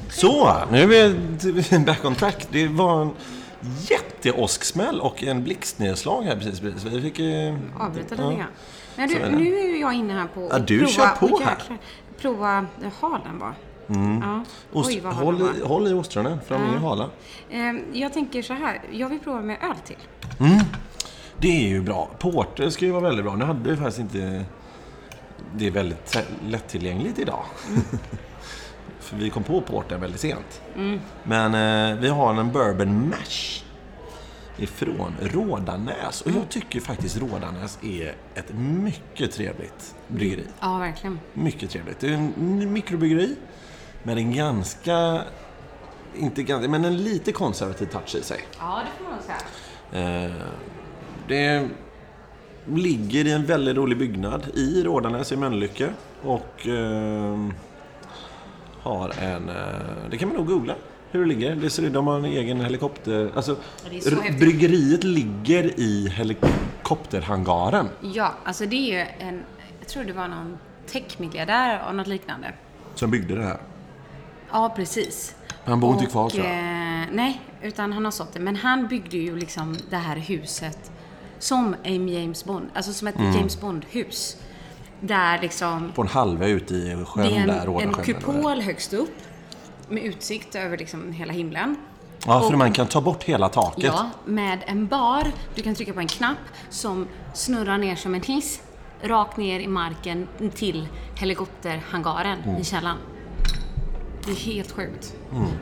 [0.10, 2.48] Så, nu är vi back on track.
[2.52, 3.12] Det var en
[4.25, 6.59] jätteåsksmäll och en blixtnedslag här precis.
[6.59, 6.83] precis.
[6.83, 7.19] Vi fick...
[7.19, 8.29] eh, Avbryta ja.
[8.29, 8.49] lite grann.
[8.95, 11.27] Men du, är nu är jag inne här på Ja, att du prova, kör på
[11.43, 11.51] här.
[11.51, 11.77] jäklar.
[12.17, 13.55] Prova eh, halen bara.
[14.21, 14.43] Ja.
[14.79, 17.09] Ost, Oj, vad håll, i- håll i ostronen, fram i hala.
[17.49, 17.59] eh,
[17.93, 18.81] Jag tänker så här.
[18.91, 19.97] Jag vill prova med öl till.
[21.38, 22.09] Det är ju bra.
[22.19, 23.36] Porter ska ju vara väldigt bra.
[23.36, 24.45] Nu hade vi faktiskt inte...
[25.55, 27.43] Det är väldigt lättillgängligt idag.
[28.99, 30.62] För vi kom på porter väldigt sent.
[31.23, 31.53] Men
[31.93, 33.62] eh, vi har en bourbon mash.
[34.58, 36.22] Ifrån Rådanäs.
[36.22, 40.44] Och jag tycker faktiskt Rådanäs är ett mycket trevligt bryggeri.
[40.60, 41.20] Ja, verkligen.
[41.34, 42.00] Mycket trevligt.
[42.00, 43.36] Det är en mikrobryggeri.
[44.04, 45.22] Men en ganska...
[46.16, 48.42] Inte ganska, men en lite konservativ touch i sig.
[48.60, 50.26] Ja, det får man säga.
[50.26, 50.32] Eh,
[51.28, 51.70] det
[52.66, 55.89] ligger i en väldigt rolig byggnad i Rådanäs i Mölnlycke.
[56.24, 57.50] Och eh,
[58.82, 59.50] har en...
[59.50, 59.56] Eh,
[60.12, 60.76] det kan man nog googla
[61.13, 61.56] hur det ligger.
[61.56, 63.32] Det ser ut, de har en egen helikopter...
[63.36, 63.56] Alltså,
[64.39, 67.89] bryggeriet ligger i helikopterhangaren.
[68.02, 69.43] Ja, alltså det är ju en...
[69.80, 70.58] Jag tror det var någon
[70.91, 72.54] techmiljardär och något liknande.
[72.95, 73.58] Som byggde det här.
[74.52, 75.36] Ja, precis.
[75.65, 76.54] Han bor inte kvar tror jag.
[76.54, 78.39] Eh, nej, utan han har sålt det.
[78.39, 80.91] Men han byggde ju liksom det här huset
[81.39, 83.32] som en James Bond, alltså som ett Mm.
[83.36, 84.38] James Bond-hus.
[84.99, 87.82] Där liksom På en halvö ute i sjön det är där, en, en Rådasjön.
[87.89, 88.15] eller vad det är.
[88.15, 89.13] kupol högst upp
[89.93, 91.75] med utsikt över liksom hela himlen.
[92.25, 93.84] Ja, för och- man kan ta bort hela taket.
[93.84, 95.32] Ja, med en bar.
[95.56, 96.38] Du kan trycka på en knapp
[96.69, 98.62] som snurrar ner som en hiss
[99.01, 102.62] rakt ner i marken till helikopterhangaren Mm.
[102.62, 102.97] i källaren.
[104.25, 105.13] Det är helt sjukt.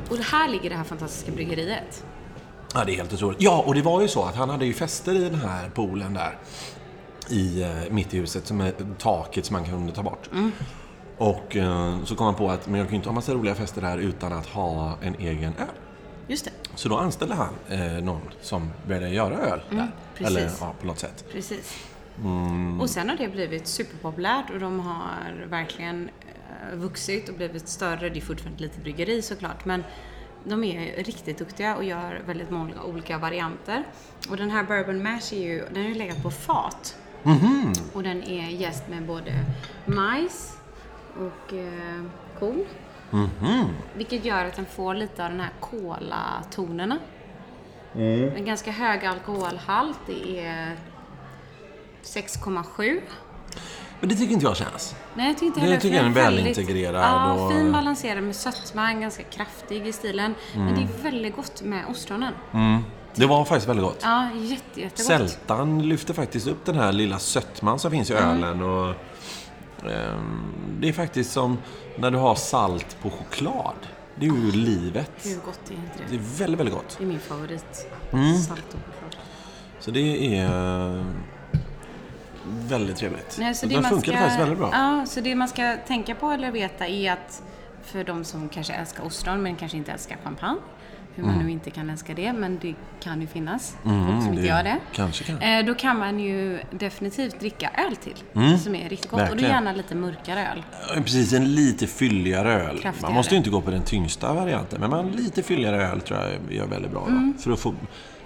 [0.09, 2.03] Och det här ligger det här fantastiska bryggeriet.
[2.73, 3.41] Ja, det är helt otroligt.
[3.41, 6.13] Ja, och det var ju så att han hade ju fester i den här poolen
[6.13, 6.37] där.
[7.29, 10.29] I, eh, mitt i huset, som är taket som man kunde ta bort.
[10.31, 10.51] Mm.
[11.21, 13.55] Och eh, så kom han på att men jag kan ju inte ha massa roliga
[13.55, 15.67] fester här utan att ha en egen öl.
[16.27, 19.75] Just det, Så då anställde han eh, någon som började göra öl där.
[19.75, 20.37] Mm, precis.
[20.37, 21.25] Eller ja, på något sätt.
[21.31, 21.87] precis.
[22.23, 22.81] Mm.
[22.81, 28.09] Och sen har det blivit superpopulärt och de har verkligen eh, vuxit och blivit större.
[28.09, 29.83] Det är fortfarande ett litet bryggeri såklart, men
[30.43, 33.83] de är riktigt duktiga och gör väldigt många olika varianter.
[34.29, 36.97] Och den här Bourbon Mash är ju, den har ju legat på fat.
[37.23, 37.73] Mhm.
[37.93, 39.31] Och den är jäst med både
[39.85, 40.60] majs
[41.19, 42.03] och eh,
[42.39, 42.65] korn.
[43.09, 43.65] Mhm.
[43.95, 46.97] Vilket gör att den får lite av den här kolatonerna.
[47.95, 48.35] Mm.
[48.35, 49.99] En ganska hög alkoholhalt.
[50.07, 50.77] Det är
[52.03, 53.01] 6,7.
[53.99, 54.95] Men det tycker inte jag känns.
[55.13, 55.77] Nej, jag tycker inte heller.
[55.77, 59.91] tycker jag är den väldigt integrerad Ja, och- fin balanserad med sötma, ganska kraftig i
[59.93, 60.35] stilen.
[60.55, 60.75] Men Mm.
[60.75, 62.33] det är väldigt gott med ostronen.
[63.15, 63.99] Det var faktiskt väldigt gott.
[64.01, 64.97] Ja, jätte, jättegott.
[65.29, 68.29] Sältan lyfter faktiskt upp den här lilla sötman som finns i Mm.
[68.43, 68.61] ölen.
[68.61, 68.95] Och,
[70.79, 71.57] det är faktiskt som
[71.97, 73.75] när du har salt på choklad.
[74.15, 75.11] Det är ju livet.
[75.23, 76.15] Hur gott är inte Det det?
[76.15, 76.95] är väldigt, väldigt gott.
[76.97, 77.87] Det är min favorit.
[78.13, 78.37] Mm.
[78.37, 79.15] Salt och choklad.
[79.79, 80.45] Så det är
[80.97, 81.05] eh,
[82.45, 83.37] väldigt trevligt.
[83.39, 84.69] Nej, så det den funkade ska, faktiskt väldigt bra.
[84.73, 87.43] Ja, så det man ska tänka på eller veta är att
[87.83, 90.59] för de som kanske älskar ostron men kanske inte älskar champagne
[91.15, 94.33] hur man nu inte kan älska det, men det kan ju finnas Mm, folk som
[94.33, 94.77] inte gör det.
[94.93, 95.37] kanske kan.
[95.41, 99.19] Eh, då kan man ju definitivt dricka öl till, som är riktigt gott.
[99.21, 99.31] Och då Mm.
[99.31, 99.53] verkligen.
[99.53, 100.63] gärna lite mörkare öl.
[101.03, 102.79] Precis, en lite fylligare öl.
[102.79, 102.95] Kraftigare.
[103.01, 106.19] Man måste ju inte gå på den tyngsta varianten, men man, lite fylligare öl tror
[106.19, 107.05] jag gör väldigt bra.
[107.07, 107.33] Mm.
[107.39, 107.73] För att få,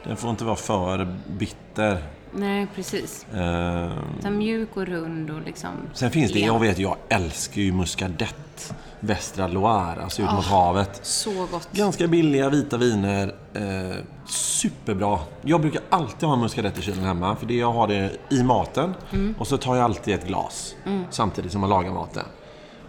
[0.03, 1.97] den får inte vara för bitter.
[2.37, 3.25] Nej, precis.
[3.33, 5.69] Eh, Den mjuk och rund och liksom...
[5.93, 8.73] sen finns det, jag vet, jag älskar ju Muscadet.
[9.05, 10.35] Västra Loire, alltså ut Ah.
[10.35, 10.99] mot havet.
[11.05, 11.67] Så gott.
[11.71, 13.35] Ganska billiga vita viner.
[13.53, 15.19] Eh, superbra.
[15.41, 17.35] Jag brukar alltid ha muscadet i kylen hemma.
[17.35, 18.93] För det jag har det i maten.
[19.11, 19.35] Mm.
[19.39, 20.75] Och så tar jag alltid ett glas.
[21.09, 22.25] Samtidigt som man lagar maten.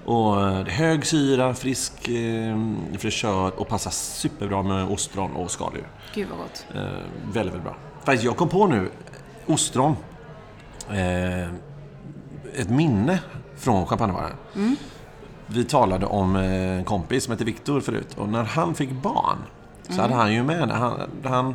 [0.04, 2.56] Och eh, hög syra, frisk eh,
[2.98, 5.88] fräschör och passar superbra med ostron och skaldjur.
[6.14, 6.66] Gud vad gott.
[6.74, 7.76] Eh, väldigt, väldigt bra.
[8.04, 8.90] Faktiskt, jag kom på nu,
[9.46, 9.96] ostron.
[10.90, 11.48] Eh,
[12.60, 13.20] ett minne
[13.56, 14.32] från champagnebaren.
[15.46, 18.14] Vi talade om eh, en kompis som hette Viktor förut.
[18.16, 19.38] Och när han fick barn
[19.88, 21.54] så hade han ju med han, han,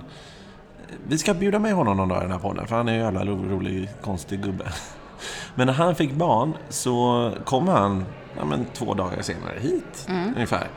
[1.07, 2.67] Vi ska bjuda med honom någon dag i den här podden.
[2.67, 4.65] För han är ju en jävla ro, rolig, konstig gubbe.
[5.55, 8.05] Men när han fick barn så kom han
[8.37, 10.07] ja, men, två dagar senare hit.
[10.35, 10.67] Ungefär.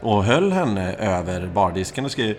[0.00, 2.36] Och höll henne över bardisken och skrev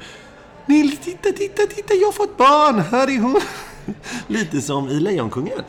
[0.66, 2.80] Nils, titta, titta, titta, jag har fått barn!
[2.80, 3.42] Här är hon!
[4.28, 5.64] Lite som i Lejonkungen.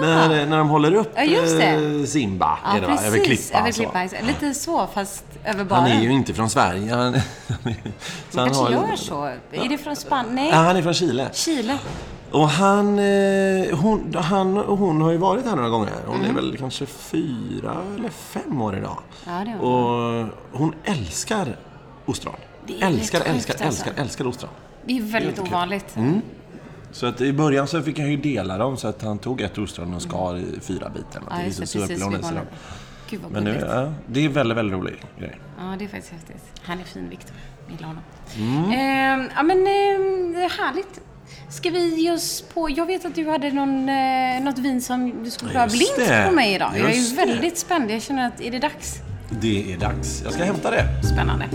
[0.00, 1.22] När, när de håller upp Ah.
[1.22, 2.92] Ja, eh, Simba Ja, är det, va?
[2.92, 3.06] precis.
[3.06, 3.60] över klippan.
[3.60, 3.82] Över så.
[3.82, 4.26] klippan.
[4.26, 5.82] Lite så, fast över baren.
[5.82, 6.94] Han är ju inte från Sverige.
[6.94, 7.12] Han,
[8.30, 9.24] så Han kanske har- gör så.
[9.52, 10.34] Är det från Spanien?
[10.34, 11.28] Nej, Ja, han är från Chile.
[11.32, 11.78] Chile.
[12.30, 15.92] Och han, eh, hon, han och hon har ju varit här några gånger.
[16.06, 16.30] Hon Mm.
[16.30, 18.98] är väl kanske fyra eller fem år idag.
[19.26, 19.72] Ja, det hon.
[20.22, 21.56] Och hon älskar
[22.06, 22.34] ostron.
[22.80, 23.84] Älskar, älskar, sjukt, alltså.
[23.84, 24.50] älskar, älskar ostron.
[24.84, 25.96] Det är väldigt Det är ovanligt.
[26.92, 29.58] Så att i början så fick han ju dela dem så att han tog ett
[29.58, 31.22] ostron och skar i fyra bitar.
[31.30, 31.66] Ja, just det.
[31.66, 31.96] Så Precis.
[31.96, 32.36] vid hon i sig barnen.
[32.36, 32.46] dem.
[33.10, 35.38] Gud vad Men nu, ja, det är väldigt, väldigt rolig grej.
[35.58, 36.42] Ja, det är faktiskt häftigt.
[36.62, 37.36] Han är fin, Viktor.
[37.70, 38.02] Gillar honom.
[38.36, 38.70] Mm.
[38.70, 41.00] Eh, ja, men eh, härligt.
[41.48, 42.70] Ska vi ge oss på...
[42.70, 46.34] Jag vet att du hade någon, eh, något vin som du skulle Just blint på
[46.34, 46.70] mig idag.
[46.76, 47.90] Jag är ju Just väldigt spänd.
[47.90, 48.94] Jag känner att är det dags?
[49.30, 50.22] Det är dags.
[50.24, 51.02] Jag ska hämta det.
[51.02, 51.48] Spännande.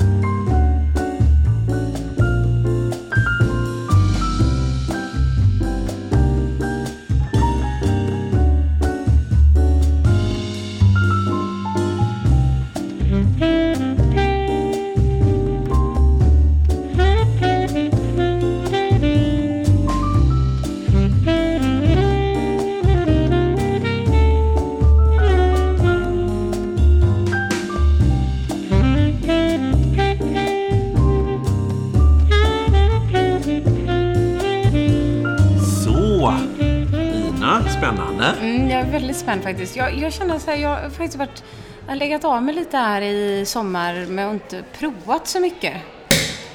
[39.23, 39.75] Spänd faktiskt.
[39.75, 41.43] Jag, jag känner så här, jag har faktiskt varit...
[41.85, 45.73] Jag har legat av mig lite här i sommar men inte provat så mycket.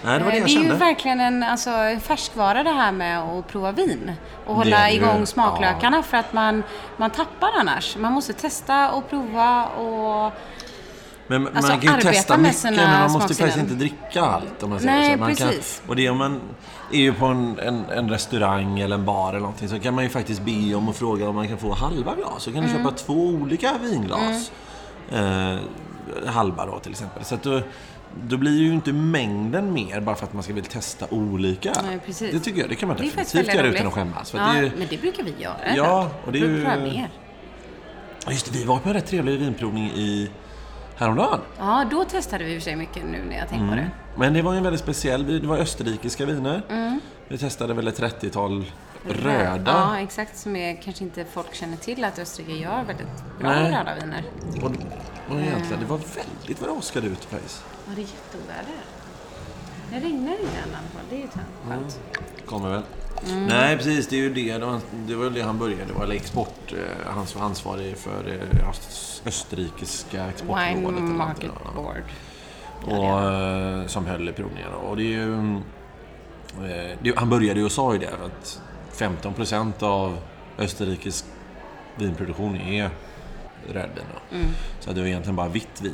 [0.04, 0.74] Nej, det var det Eh, jag det är ju kände.
[0.74, 1.70] verkligen en alltså,
[2.02, 4.12] färskvara det här med att prova vin.
[4.46, 4.96] Och hålla ju.
[4.96, 6.62] igång smaklökarna för att man,
[6.96, 7.96] man tappar annars.
[7.96, 10.32] Man måste testa och prova och...
[11.30, 14.62] Men man Alltså, kan ju testa mycket, men man måste ju faktiskt inte dricka allt.
[14.62, 15.18] Om man säger Nej, så.
[15.20, 15.78] Man precis.
[15.80, 16.40] Kan, och det om man
[16.92, 20.04] är ju på en, en, en restaurang eller en bar eller någonting så kan man
[20.04, 22.42] ju faktiskt be om och fråga om man kan få halva glas.
[22.42, 22.72] Så kan Mm.
[22.72, 24.50] du köpa två olika vinglas.
[25.12, 25.56] Eh,
[26.26, 27.24] halva då till exempel.
[27.24, 27.60] Så att då,
[28.28, 31.72] då blir ju inte mängden mer bara för att man ska vilja testa olika.
[31.86, 32.00] Nej.
[32.32, 34.34] Det tycker jag, det kan man Det definitivt göra utan att skämmas.
[34.36, 35.56] Ja, det är, men det brukar vi göra.
[35.76, 37.08] Ja, och det är ju- mer.
[38.30, 40.30] Just det, vi var på en rätt trevlig vinprovning i
[40.98, 41.40] häromdagen.
[41.58, 43.76] Ja, då testade vi i och för sig mycket nu när jag tänker Mm.
[43.78, 43.90] på det.
[44.16, 46.62] Men det var ju en väldigt speciell, det var österrikiska viner.
[46.70, 47.00] Mm.
[47.28, 48.64] Vi testade väl ett 30-tal
[49.08, 49.60] röda.
[49.72, 50.36] Ja, exakt.
[50.38, 53.06] Som är, kanske inte folk känner till att Österrike gör väldigt
[53.40, 53.72] bra Nej.
[53.72, 54.24] röda viner.
[54.62, 54.70] Och,
[55.34, 57.64] och egentligen, det var väldigt vad det åskade ut faktiskt.
[57.86, 58.74] Ja, det är jätteoväder.
[59.90, 61.04] Det regnar inte än i alla fall.
[61.10, 61.28] Det är ju
[61.68, 62.00] skönt.
[62.46, 62.82] Kommer väl.
[63.26, 63.44] Mm.
[63.46, 64.06] Nej, precis.
[64.08, 64.58] Det är ju det.
[65.06, 65.84] Det var, det han började.
[65.84, 66.72] Det var export.
[66.72, 70.76] eh, Han var ansvarig för eh, öst- österrikiska exportrådet.
[70.76, 71.82] Wine Market något, ja.
[71.82, 72.02] Board.
[72.98, 74.72] Och, eh, som höll i provningen.
[74.72, 75.60] Och det är ju...
[77.02, 78.08] Det, han började ju och sa ju det.
[78.24, 78.60] Att
[78.92, 80.18] 15% av
[80.58, 81.24] Österrikes
[81.96, 82.90] vinproduktion är
[83.68, 84.04] rödvin.
[84.30, 84.36] Då.
[84.80, 85.92] Så det var egentligen bara vitt vin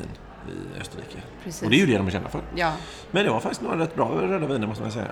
[0.48, 1.18] i Österrike.
[1.44, 1.62] Precis.
[1.62, 2.40] Och det är ju det de är kända för.
[2.54, 2.72] Ja,
[3.10, 5.10] Men det var faktiskt några rätt bra röda viner måste man säga.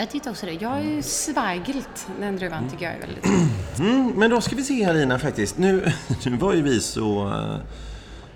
[0.00, 0.52] Jag tyckte också det.
[0.52, 2.06] Jag är ju Zweigelt.
[2.20, 3.24] Den druvan tycker jag är väldigt...
[3.78, 5.58] Mm, men då ska vi se här Ina faktiskt.
[5.58, 5.92] Nu,
[6.26, 7.56] nu var ju vi så, eh,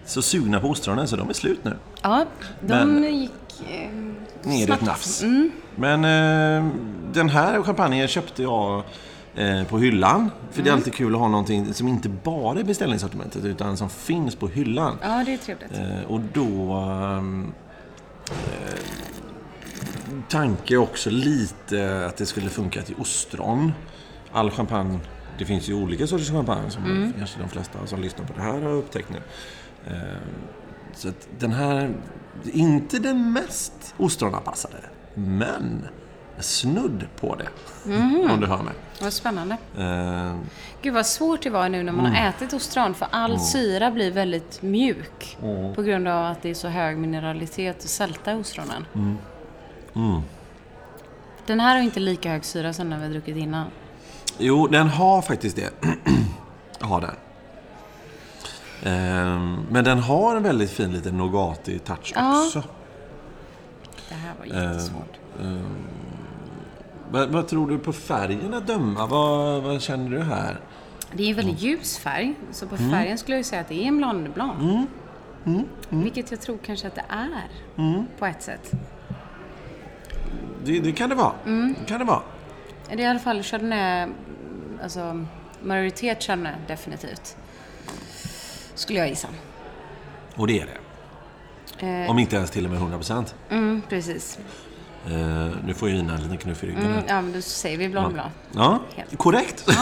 [0.06, 1.76] så sugna på ostronen så de är slut nu.
[2.02, 2.24] Ja,
[2.60, 2.66] de
[3.00, 3.30] Men- gick...
[3.70, 3.90] Eh,
[4.48, 5.22] Ner i ett nafs.
[5.22, 5.50] Mm.
[5.76, 6.72] Men eh,
[7.12, 8.82] den här champagnen köpte jag
[9.34, 10.30] eh, på hyllan.
[10.50, 10.64] För Mm.
[10.64, 14.36] det är alltid kul att ha någonting som inte bara är beställningssortimentet utan som finns
[14.36, 14.98] på hyllan.
[15.02, 15.72] Ja, det är trevligt.
[15.72, 16.76] Eh, och då...
[20.28, 23.72] tanke också lite att det skulle funka till ostron.
[24.32, 24.98] All champagne,
[25.38, 28.60] det finns ju olika sorters champagne som kanske de flesta som lyssnar på det här
[28.60, 29.22] har upptäckt nu.
[29.86, 29.92] Eh,
[30.94, 31.90] Så att den här, är
[32.52, 34.76] inte den mest ostronanpassade,
[35.14, 35.86] men
[36.40, 37.48] snudd på det.
[38.32, 38.74] Om du hör mig.
[39.02, 39.56] Vad spännande.
[39.78, 40.36] Eh,
[40.82, 44.10] Gud vad svårt det var nu när man har ätit ostron för all syra blir
[44.10, 45.36] väldigt mjuk
[45.74, 48.84] på grund av att det är så hög mineralitet och sälta i ostronen.
[51.46, 53.66] Den här har inte lika hög syra som den vi har druckit innan.
[54.38, 55.70] Jo, den har faktiskt det.
[56.80, 57.14] har den.
[58.82, 62.44] Ehm, men den har en väldigt fin liten Nogati-touch Ja.
[62.46, 62.62] också.
[64.08, 65.18] Det här var jättesvårt.
[67.10, 69.06] Vad, vad tror du på färgen att döma?
[69.06, 70.60] Vad, vad känner du här?
[71.12, 73.82] Det är en väldigt ljus färg, så på färgen skulle jag ju säga att det
[73.84, 74.86] är en Blanc de Blanc.
[75.88, 77.48] Vilket jag tror kanske att det är,
[78.18, 78.72] på ett sätt.
[80.66, 81.32] Det, det kan det vara.
[81.44, 82.22] Det kan det vara.
[82.88, 84.08] Det är i alla fall Chardonnay,
[84.82, 85.24] alltså
[85.62, 87.36] majoritet Chardonnay definitivt.
[88.74, 89.28] Skulle jag gissa.
[90.34, 90.78] Och det är det.
[91.86, 93.34] Eh, Om inte ens till och med 100%.
[93.50, 94.38] mm, precis.
[95.10, 96.84] Uh, nu får ju Ina en liten knuff i ryggen.
[96.86, 98.16] Mm, ja, men då säger vi Blanc.
[98.52, 99.18] Ja, Helt.
[99.18, 99.68] korrekt.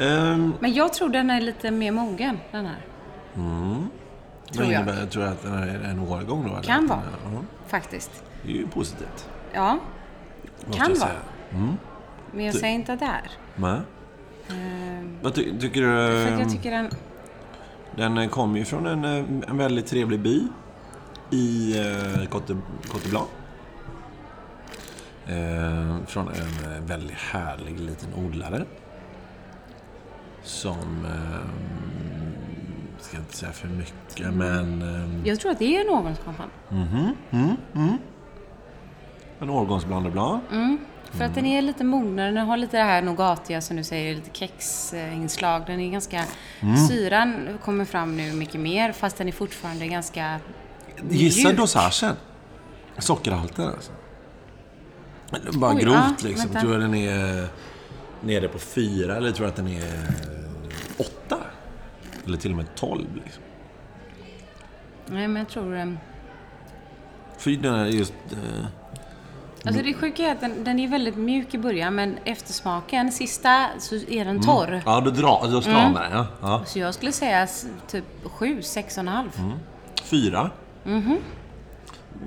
[0.00, 2.82] Ehm, Men jag tror den är lite mer mogen, den här.
[3.34, 4.72] vad jag.
[4.72, 6.52] innebär, tror du att den här är en årgång då?
[6.52, 6.62] eller?
[6.62, 7.02] Kan vara.
[7.24, 8.24] Ja, Faktiskt.
[8.42, 9.28] Det är ju positivt.
[9.52, 9.78] Ja,
[10.72, 10.96] kan jag vara.
[10.98, 11.76] säga.
[12.32, 13.30] Men jag säger inte att det är.
[13.56, 13.80] Nej.
[14.50, 15.86] Ehm, Vad ty- tycker du?
[16.26, 16.90] För jag tycker den...
[17.96, 20.42] Den eh, kommer ju från en, eh, en väldigt trevlig by
[21.30, 22.56] i eh, Cote,
[22.88, 23.26] Cote Blanc.
[25.26, 28.64] Eh, från en eh, väldigt härlig liten odlare.
[30.42, 31.04] Som...
[31.04, 31.48] Eh,
[33.00, 34.82] ska inte säga för mycket, men...
[34.82, 36.50] Eh, Jag tror att det är en årgångschampagne.
[39.40, 40.42] En årgångsblandad blanc.
[41.10, 44.14] För att den är lite mognare, den har lite det här nougatia som du säger,
[44.14, 45.62] lite kexinslag.
[45.66, 46.24] Den är ganska...
[46.88, 50.40] Syran kommer fram nu mycket mer, fast den är fortfarande ganska
[51.10, 51.58] Gissa mjuk.
[51.58, 52.16] dosagen.
[52.98, 53.92] Sockerhalten alltså.
[55.58, 56.46] Bara Oj, grovt ja, liksom.
[56.46, 56.60] vänta.
[56.60, 57.46] Tror jag den är
[58.20, 60.14] nere på fyra eller tror jag att den är
[60.96, 61.38] åtta?
[62.26, 63.42] Eller till och med tolv liksom.
[65.06, 65.98] Nej, men jag tror...
[67.38, 68.14] För den är just...
[68.32, 68.66] Eh,
[69.68, 73.66] Alltså det sjuka är att den, den är väldigt mjuk i början, men eftersmaken, sista,
[73.78, 74.82] så är den torr.
[74.86, 76.12] ja, då, drar, då stramar den.
[76.12, 76.26] Ja.
[76.40, 76.62] Ja.
[76.66, 77.46] Så jag skulle säga
[77.90, 79.30] typ sju, sex och en halv.
[80.04, 80.50] Fyra.
[80.84, 81.18] Mhm.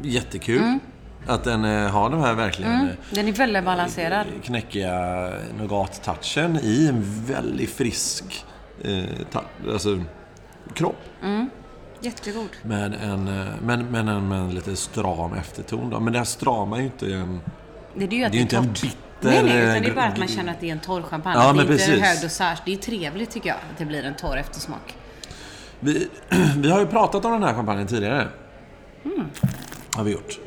[0.03, 0.57] Jättekul.
[0.61, 0.79] Mm.
[1.27, 4.27] Att den eh, har de här verkligen eh, Den är väldigt balanserad.
[4.43, 8.45] knäckiga nougat-touchen i en väldigt frisk
[8.83, 9.03] eh,
[9.73, 10.03] alltså,
[10.73, 10.99] kropp.
[12.01, 12.49] Jättegod.
[12.63, 15.89] Med en, eh, men, men en, med en lite stram efterton.
[15.89, 15.99] Då.
[15.99, 17.41] Men det här stramar ju inte en...
[17.95, 18.97] Det är ju att Det är ju inte en bitter...
[19.21, 21.35] Nej, nej, utan det är bara att man känner att det är en torr champagne.
[21.39, 22.01] Ja, det är inte en precis.
[22.01, 22.59] hög dosage.
[22.65, 24.95] Det är trevligt tycker jag, att det blir en torr eftersmak.
[25.79, 26.07] Vi,
[26.57, 28.27] vi har ju pratat om den här champagnen tidigare.
[29.05, 29.25] Mm.
[29.95, 30.39] Har vi gjort.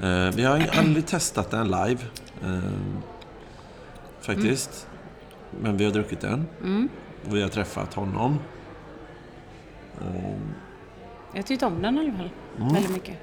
[0.00, 1.98] Eh, vi har aldrig testat den live.
[2.44, 2.58] eh,
[4.20, 4.86] faktiskt.
[5.60, 6.46] Men vi har druckit den.
[6.62, 6.88] Mm.
[7.24, 8.38] Vi har träffat honom.
[11.34, 12.30] Jag tyckte om den i alla fall.
[12.58, 12.72] Mm.
[12.72, 13.14] Väldigt mycket.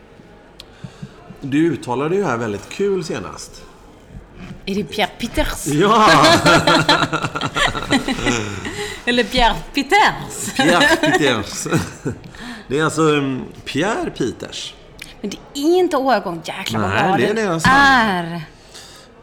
[1.41, 3.63] Du uttalade ju här väldigt kul senast.
[4.65, 5.67] Är det Pierre Peters?
[5.67, 6.09] Ja!
[9.05, 10.55] Eller Pierre Peters?
[10.55, 11.67] Pierre Peters.
[12.67, 14.73] Det är alltså um, Pierre Peters.
[15.21, 16.41] Men det är inte årgång.
[16.45, 18.41] Jäklar vad bra det är det är.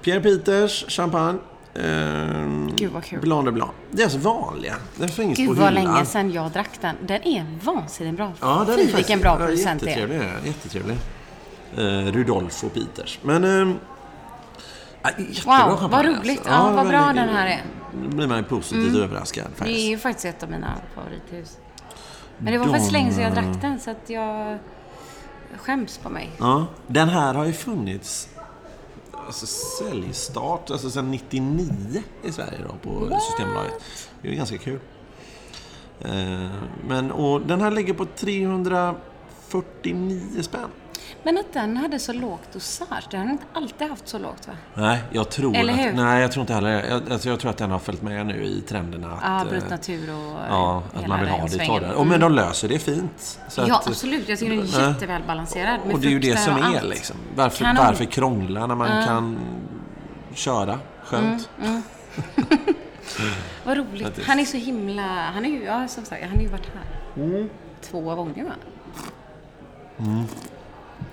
[0.02, 1.38] Pierre Peters, champagne.
[1.84, 3.20] Um, Gud, vad kul.
[3.20, 3.70] Blanc de Blanc.
[3.90, 4.74] Det är alltså vanliga.
[4.96, 5.84] Den finns Gud på vad hyllan.
[5.94, 6.96] länge sedan jag drack den.
[7.06, 8.32] Den är vansinnigt bra.
[8.40, 10.40] Ja, den är Fy faktiskt- vilken bra ja, producent det är.
[10.44, 10.96] Jättetrevlig.
[11.76, 12.06] är den.
[12.06, 13.18] Uh, Rudolfo Peters.
[13.22, 13.42] Men...
[15.02, 16.20] Ja, jättebra Wow, vad alltså.
[16.22, 16.42] roligt.
[16.46, 17.62] Ja, vad bra väldigt- den här är.
[18.04, 19.44] Då blir man positivt överraskad.
[19.44, 19.80] Det är Faktiskt.
[19.88, 21.56] ju faktiskt ett av mina favorithus.
[22.38, 24.58] Men det var faktiskt länge sedan jag drack den så att jag
[25.58, 26.30] skäms på mig.
[26.38, 28.28] Ja, den här har ju funnits
[29.28, 33.74] alltså, säljstart alltså sedan 99 i Sverige då på Systembolaget.
[34.22, 34.80] Det är ganska kul.
[36.00, 36.50] Eh,
[36.88, 40.70] men, och den här ligger på 349 spänn.
[41.22, 44.48] Men att den hade så lågt dosage, det har den inte alltid haft så lågt
[44.48, 44.54] va?
[44.74, 45.88] Nej, jag tror Eller hur?
[45.88, 45.94] att...
[45.94, 48.44] Nej, jag tror inte heller jag, alltså, jag tror att den har följt med nu
[48.44, 49.12] i trenderna.
[49.12, 51.38] Att, Ja, eh, bryt natur och Ja, att man vill den
[51.68, 51.86] ha det.
[51.86, 51.94] det.
[51.94, 53.40] Och, men de löser det fint.
[53.56, 54.28] Ja, att, absolut.
[54.28, 55.80] Jag tycker den är jättevälbalanserad.
[55.92, 57.16] Och det är ju det som är liksom.
[57.34, 57.84] Varför, Kanon.
[57.86, 59.38] varför krångla när man kan
[60.34, 61.50] köra skönt?
[63.64, 64.26] Vad roligt.
[64.26, 65.02] Han är så himla...
[65.02, 67.22] Han är ju, ja, som sagt, han har ju varit här.
[67.22, 67.50] Mm.
[67.82, 68.52] Två gånger va?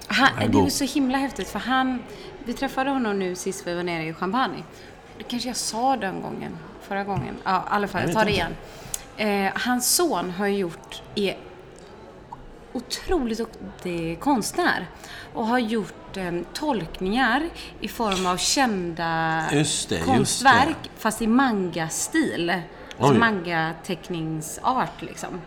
[0.08, 2.04] Han, är det är så himla häftigt för han,
[2.46, 4.64] vi träffade honom nu sist vi var nere i Champagne.
[5.18, 7.36] Det kanske jag sa den gången, förra gången.
[7.44, 8.56] Ja, i alla fall, Jag tar det igen.
[9.18, 11.38] Eh, hans son har gjort, är
[12.74, 14.88] otroligt duktig konstnär
[15.34, 17.50] och har gjort eh, tolkningar
[17.80, 22.62] i form av kända det, konstverk fast i manga-stil.
[23.00, 25.42] Alltså manga-teckningsart liksom.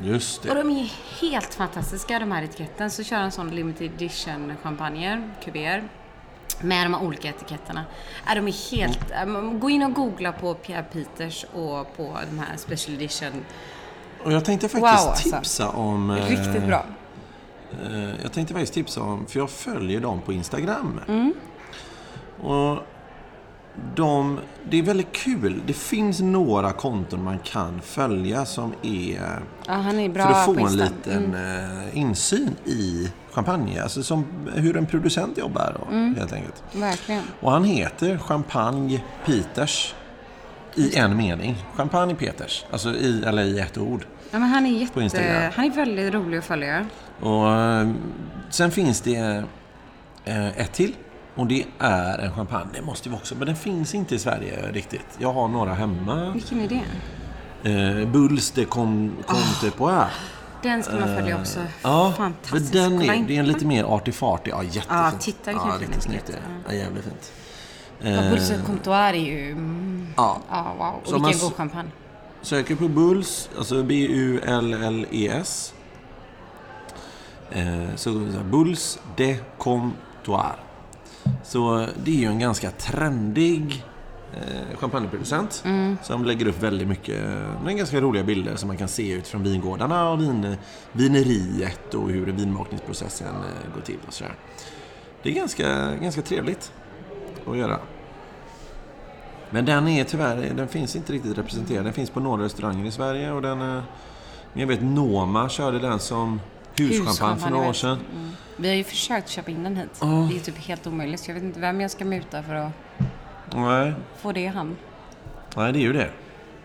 [0.00, 0.62] Just Och det.
[0.62, 2.90] de är helt fantastiska de här etiketten.
[2.90, 5.88] Så kör en sån limited edition champagner, kuvéer.
[6.60, 7.84] Med de här olika etiketterna.
[8.28, 9.10] Äh, de är helt...
[9.10, 13.44] äh, Gå in och googla på Pierre Peters och på de här special edition.
[14.24, 15.30] Och jag tänkte faktiskt Wow, alltså.
[15.30, 16.10] tipsa om...
[16.10, 16.84] eh, Riktigt bra.
[17.84, 21.00] Eh, Jag tänkte faktiskt tipsa om, för jag följer dem på Instagram.
[21.08, 21.34] Mm.
[22.42, 22.78] Och
[23.94, 24.38] de,
[24.70, 25.62] det är väldigt kul.
[25.66, 29.20] Det finns några konton man kan följa som är
[29.66, 31.80] Ja, han är bra för att få en liten Mm.
[31.88, 33.80] eh, insyn i champagne.
[33.82, 34.24] Alltså som
[34.54, 36.14] hur en producent jobbar och, Mm.
[36.14, 36.62] helt enkelt.
[36.72, 37.22] Verkligen.
[37.40, 39.94] Och han heter Champagne Peters
[40.74, 41.56] i en mening.
[41.74, 44.06] Champagne Peters, alltså i, eller i ett ord.
[44.30, 45.00] Ja, men han är jätte...
[45.02, 45.52] Instagram.
[45.54, 46.86] Han är väldigt rolig att följa.
[47.20, 47.90] Och eh,
[48.50, 49.44] sen finns det
[50.24, 50.92] eh, ett till.
[51.36, 52.68] Och det är en champagne.
[52.74, 55.06] Det måste vi också, men den finns inte i Sverige riktigt.
[55.18, 56.30] Jag har några hemma.
[56.30, 56.82] Vilken är det?
[57.70, 60.06] Eh, Bulls de Com- Comte Poir.
[60.62, 61.58] Den ska man följa också.
[61.60, 62.72] Eh, Ja, för Fantastisk.
[62.72, 64.50] den är, det är en lite mer artifartig.
[64.50, 64.86] Ja, jättefint.
[64.90, 66.38] Ja, titta vilken ja, fin etikett.
[66.68, 67.32] Ja, jävligt fint.
[68.00, 69.50] Ja, Eh, Bulls Comptoir är ju...
[69.50, 70.86] Mm, ja, ja, wow.
[70.94, 71.90] Och vilken man god champagne.
[72.42, 75.74] Söker på Bulls, alltså B-U-L-L-E-S.
[77.50, 78.10] Eh, så,
[78.50, 80.56] Bulls de Comptoir.
[81.44, 83.84] Så det är ju en ganska trendig
[84.34, 85.64] eh, champagneproducent
[86.02, 87.24] som lägger upp väldigt mycket,
[87.64, 90.56] men ganska roliga bilder som man kan se ut från vingårdarna och vin,
[90.92, 94.34] vineriet och hur vinmakningsprocessen eh, går till och sådär.
[95.22, 96.72] Det är ganska, ganska trevligt
[97.46, 97.78] att göra.
[99.50, 101.84] Men den är tyvärr, den finns inte riktigt representerad.
[101.84, 103.76] Den finns på några restauranger i Sverige och den...
[103.76, 103.82] eh,
[104.58, 106.40] jag vet Noma körde den som
[106.78, 107.98] huschampagne för några år sedan.
[108.14, 108.30] Mm.
[108.56, 109.98] Vi har ju försökt köpa in den hit.
[110.00, 110.28] Ja.
[110.30, 111.20] Det är typ helt omöjligt.
[111.20, 112.72] Så jag vet inte vem jag ska muta för att
[113.54, 114.76] Nej, få det han.
[115.56, 116.10] nej, det är ju det.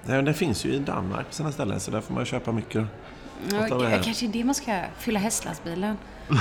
[0.05, 2.85] Den, finns ju i Danmark på sina ställen så där får man köpa mycket.
[3.51, 4.01] Ja, här.
[4.03, 5.97] kanske är det man ska fylla hästlastbilen.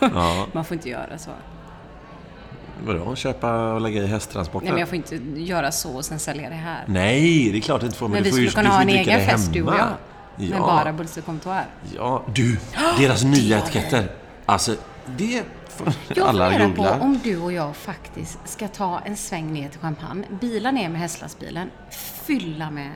[0.00, 1.30] Ja, Man får inte göra så.
[2.84, 3.16] vadå?
[3.16, 4.64] Köpa och lägga i hästtransporten?
[4.64, 6.84] Nej, men jag får inte göra så och sen sälja det här.
[6.86, 8.08] Nej, det är klart du inte får.
[8.08, 9.88] Men, Men vi skulle kunna ha en egen fest, du och jag.
[10.36, 10.48] Ja.
[10.50, 11.66] Med bara Bulls Comptoir.
[11.96, 12.58] Ja, du.
[12.98, 14.08] Deras nya etiketter.
[14.46, 14.76] Alltså,
[15.16, 17.00] det får Jag alla funderar på googla.
[17.00, 21.00] om du och jag faktiskt ska ta en sväng ner till Champagne, bila ner med
[21.00, 21.70] hästlastbilen,
[22.26, 22.90] fylla med...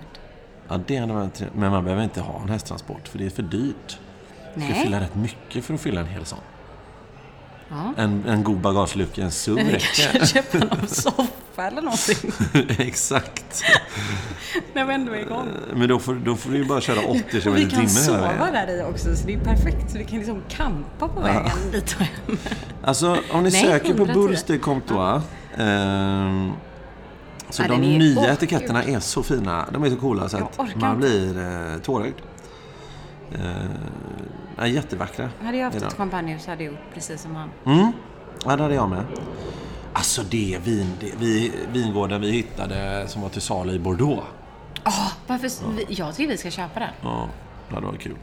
[0.68, 1.42] Ja, det hade varit.
[1.54, 3.98] Men man behöver inte ha en hästtransport för det är för dyrt.
[4.54, 4.82] Du ska Nej.
[4.84, 6.38] fylla rätt mycket för att fylla en hel sån.
[7.70, 7.94] Ja.
[7.96, 10.12] En, en god bagagelucka, en SUV vi räcker.
[10.12, 12.32] kanske köpa någon soffa eller någonting
[12.86, 13.62] Exakt.
[14.74, 15.48] när vi ändå är igång.
[15.74, 17.88] Men då får, då får du ju bara köra 80 km vi i kan timmen
[17.88, 18.52] hela sova vägen.
[18.68, 19.90] där i också, så det är perfekt.
[19.90, 22.38] Så vi kan liksom campa på vägen dit och hem.
[22.84, 24.14] Alltså, om ni Nej, söker på 110.
[24.14, 25.20] Bulls de Comptoir.
[25.58, 26.50] ehm,
[27.50, 29.66] så Ja, de är- nya Åh, etiketterna är så fina.
[29.72, 32.14] De är så coola så att man blir eh, tårögd.
[33.32, 33.40] Eh,
[34.60, 35.30] ja, jättevackra.
[35.42, 35.86] Hade jag haft de.
[35.86, 37.50] ett champagnehus hade jag gjort precis som han.
[37.66, 37.92] Mm.
[38.44, 39.04] Ja, det hade jag med.
[39.92, 44.26] Alltså det, vin, det vi, vingården vi hittade som var till salu i Bordeaux.
[44.86, 45.50] Åh, varför?
[45.76, 46.88] vi- Jag tycker vi ska köpa den.
[47.02, 47.28] Ja,
[47.68, 48.16] det hade varit kul.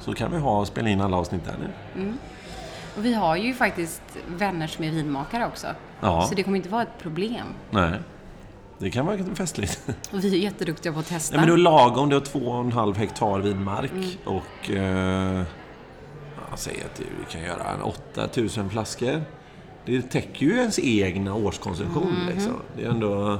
[0.00, 1.54] Så kan vi ha och spela in alla avsnitt där
[1.94, 2.12] nu.
[2.96, 5.66] Och vi har ju faktiskt vänner som är vinmakare också.
[6.00, 6.26] Ja.
[6.28, 7.46] Så det kommer inte vara ett problem.
[7.70, 7.92] Nej,
[8.82, 9.80] det kan vara festligt.
[10.12, 11.36] Och vi är jätteduktiga på att testa.
[11.36, 12.08] Nej, men du är lagom.
[12.08, 13.90] Du har två och en halv hektar vinmark.
[13.92, 14.08] Mm.
[14.24, 14.70] Och...
[14.70, 15.42] Eh,
[16.56, 19.22] säger att du kan göra en 8000 flaskor.
[19.86, 22.12] Det täcker ju ens egna årskonsumtion.
[22.12, 22.28] Mhm.
[22.34, 22.52] Liksom.
[22.76, 23.38] Det är ändå...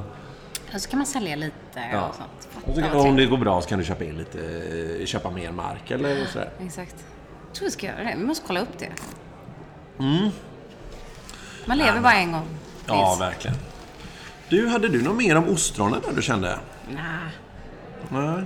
[0.75, 1.55] Och så kan man sälja lite
[1.93, 2.09] Ja.
[2.09, 2.49] och sånt.
[2.65, 5.53] Och så, kan- om det går bra så kan du köpa in lite, köpa mer
[5.53, 6.51] mark eller sådär.
[6.61, 6.95] Exakt.
[7.47, 8.15] Jag tror vi ska göra det.
[8.19, 8.89] Vi måste kolla upp det.
[9.99, 10.29] Mm.
[11.67, 12.47] Man lever bara en gång.
[12.87, 13.57] Ja, verkligen.
[14.53, 16.59] Du, hade du något mer om ostronen där du kände?
[16.95, 17.05] Nah.
[18.09, 18.45] Nej,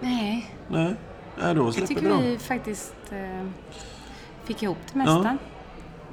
[0.00, 0.94] Nej, nej.
[1.38, 2.22] Nej, då jag släpper vi tycker dem.
[2.22, 3.46] vi faktiskt eh,
[4.44, 5.38] fick ihop det mesta.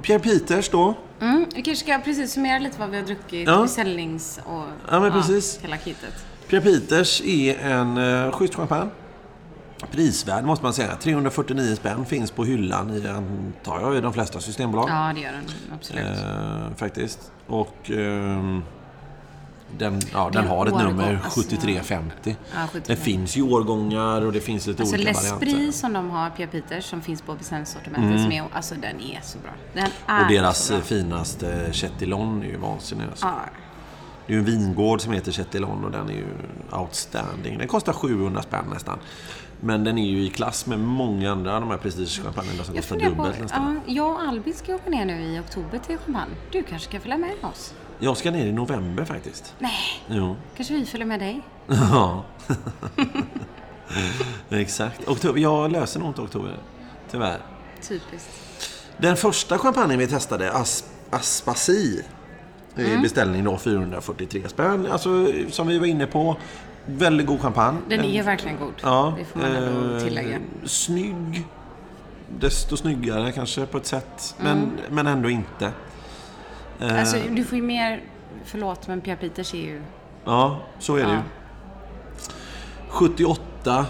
[0.02, 0.94] Pierre Peters då?
[1.20, 3.62] Mm, vi kanske ska precis summera lite vad vi har druckit, Ja.
[3.62, 5.60] beställnings och Ja, men precis.
[5.62, 6.26] hela kittet.
[6.48, 8.90] Pierre Peters är en uh, schysst champagne.
[9.90, 10.96] Prisvärd måste man säga.
[10.96, 14.88] 349 spänn finns på hyllan i, antar jag, i de flesta systembolag.
[14.90, 15.44] Ja, det gör den
[15.74, 16.04] absolut.
[16.04, 17.32] Eh, faktiskt.
[17.46, 18.62] Och ehm,
[19.78, 21.40] den, ja, den Det har ett årgång, nummer alltså.
[21.40, 22.36] 7350.
[22.54, 22.96] Ja, Det 75.
[22.96, 25.72] finns ju årgångar och det finns lite Alltså olika L'Esprit varianter.
[25.72, 29.38] som de har, Pia Peters, som finns på beställningssortimentet, som är, alltså den är så
[29.38, 29.50] bra.
[29.74, 30.22] Den är Mm.
[30.22, 30.82] Och deras så bra.
[30.82, 33.04] finaste Chetillon är ju vansinnig.
[33.10, 33.26] Alltså.
[33.26, 33.34] Ja,
[34.26, 36.26] Det är ju en vingård som heter Chetillon och den är ju
[36.72, 37.58] outstanding.
[37.58, 38.98] Den kostar 700 spänn nästan.
[39.60, 42.96] Men den är ju i klass med många andra de här prestigechampagnerna som jag kostar
[42.98, 43.80] på, dubbelt nästan.
[43.86, 46.34] ja, jag och Albin ska åka ner nu i oktober till Champagne.
[46.52, 47.74] Du kanske ska följa med oss?
[48.00, 49.54] Jag ska ner i november faktiskt.
[49.58, 49.72] Nej,
[50.08, 50.36] Jo.
[50.56, 51.40] kanske vi följer med dig?
[51.68, 52.24] Ja.
[54.50, 55.08] Exakt.
[55.08, 55.40] Oktober.
[55.40, 56.56] Jag löser nog inte oktober.
[57.10, 57.38] Tyvärr.
[57.88, 58.30] Typiskt.
[58.98, 62.04] Den första champagnen vi testade, As Aspasi,
[62.76, 63.02] i Mm.
[63.02, 64.86] beställning då 443 spänn.
[64.90, 66.36] Alltså, som vi var inne på,
[66.86, 67.78] väldigt god champagne.
[67.88, 68.72] Den En- är verkligen god.
[68.82, 70.38] Ja, det får man ändå eh, tillägga.
[70.64, 71.46] Snygg.
[72.38, 74.34] Desto snyggare kanske på ett sätt.
[74.38, 74.70] Men, Mm.
[74.90, 75.72] men ändå inte.
[76.80, 78.02] Eh, Alltså, du får ju mer...
[78.44, 79.82] Förlåt, men Pia Peters är ju...
[80.24, 81.14] ja, så är det Ja.
[81.14, 81.22] ju.
[82.88, 83.86] 78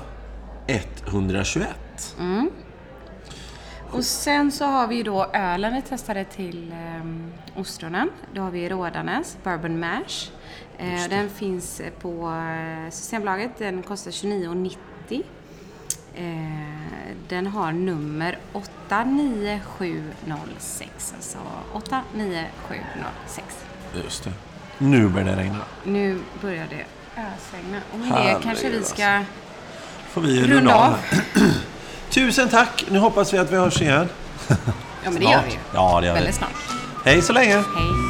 [1.06, 1.68] 121.
[3.92, 8.10] Och sen så har vi ju då ölen vi testade till um, ostronen.
[8.34, 10.30] Då har vi Rådanes Bourbon Mash.
[10.78, 12.32] Eh, den finns på
[12.90, 13.50] Systembolaget.
[13.58, 15.22] Den kostar 29,90.
[16.14, 21.14] Eh, den har nummer 89706.
[21.16, 21.38] Alltså
[21.72, 23.44] 89706.
[24.04, 24.32] Just det.
[24.78, 25.58] Nu börjar det regna.
[25.84, 26.84] Nu börjar det
[27.16, 27.80] ösregna.
[27.92, 28.94] Och med det kanske vi alltså.
[28.94, 29.22] ska...
[30.10, 30.94] Får vi Runda av.
[32.10, 32.84] Tusen tack.
[32.90, 34.08] Nu hoppas vi att vi hörs igen.
[34.48, 34.56] Ja,
[35.04, 35.58] men det gör vi ju.
[35.74, 36.18] Ja, det gör vi.
[36.20, 36.50] Väldigt snart.
[37.04, 37.54] Hej så länge.
[37.54, 38.09] Hej.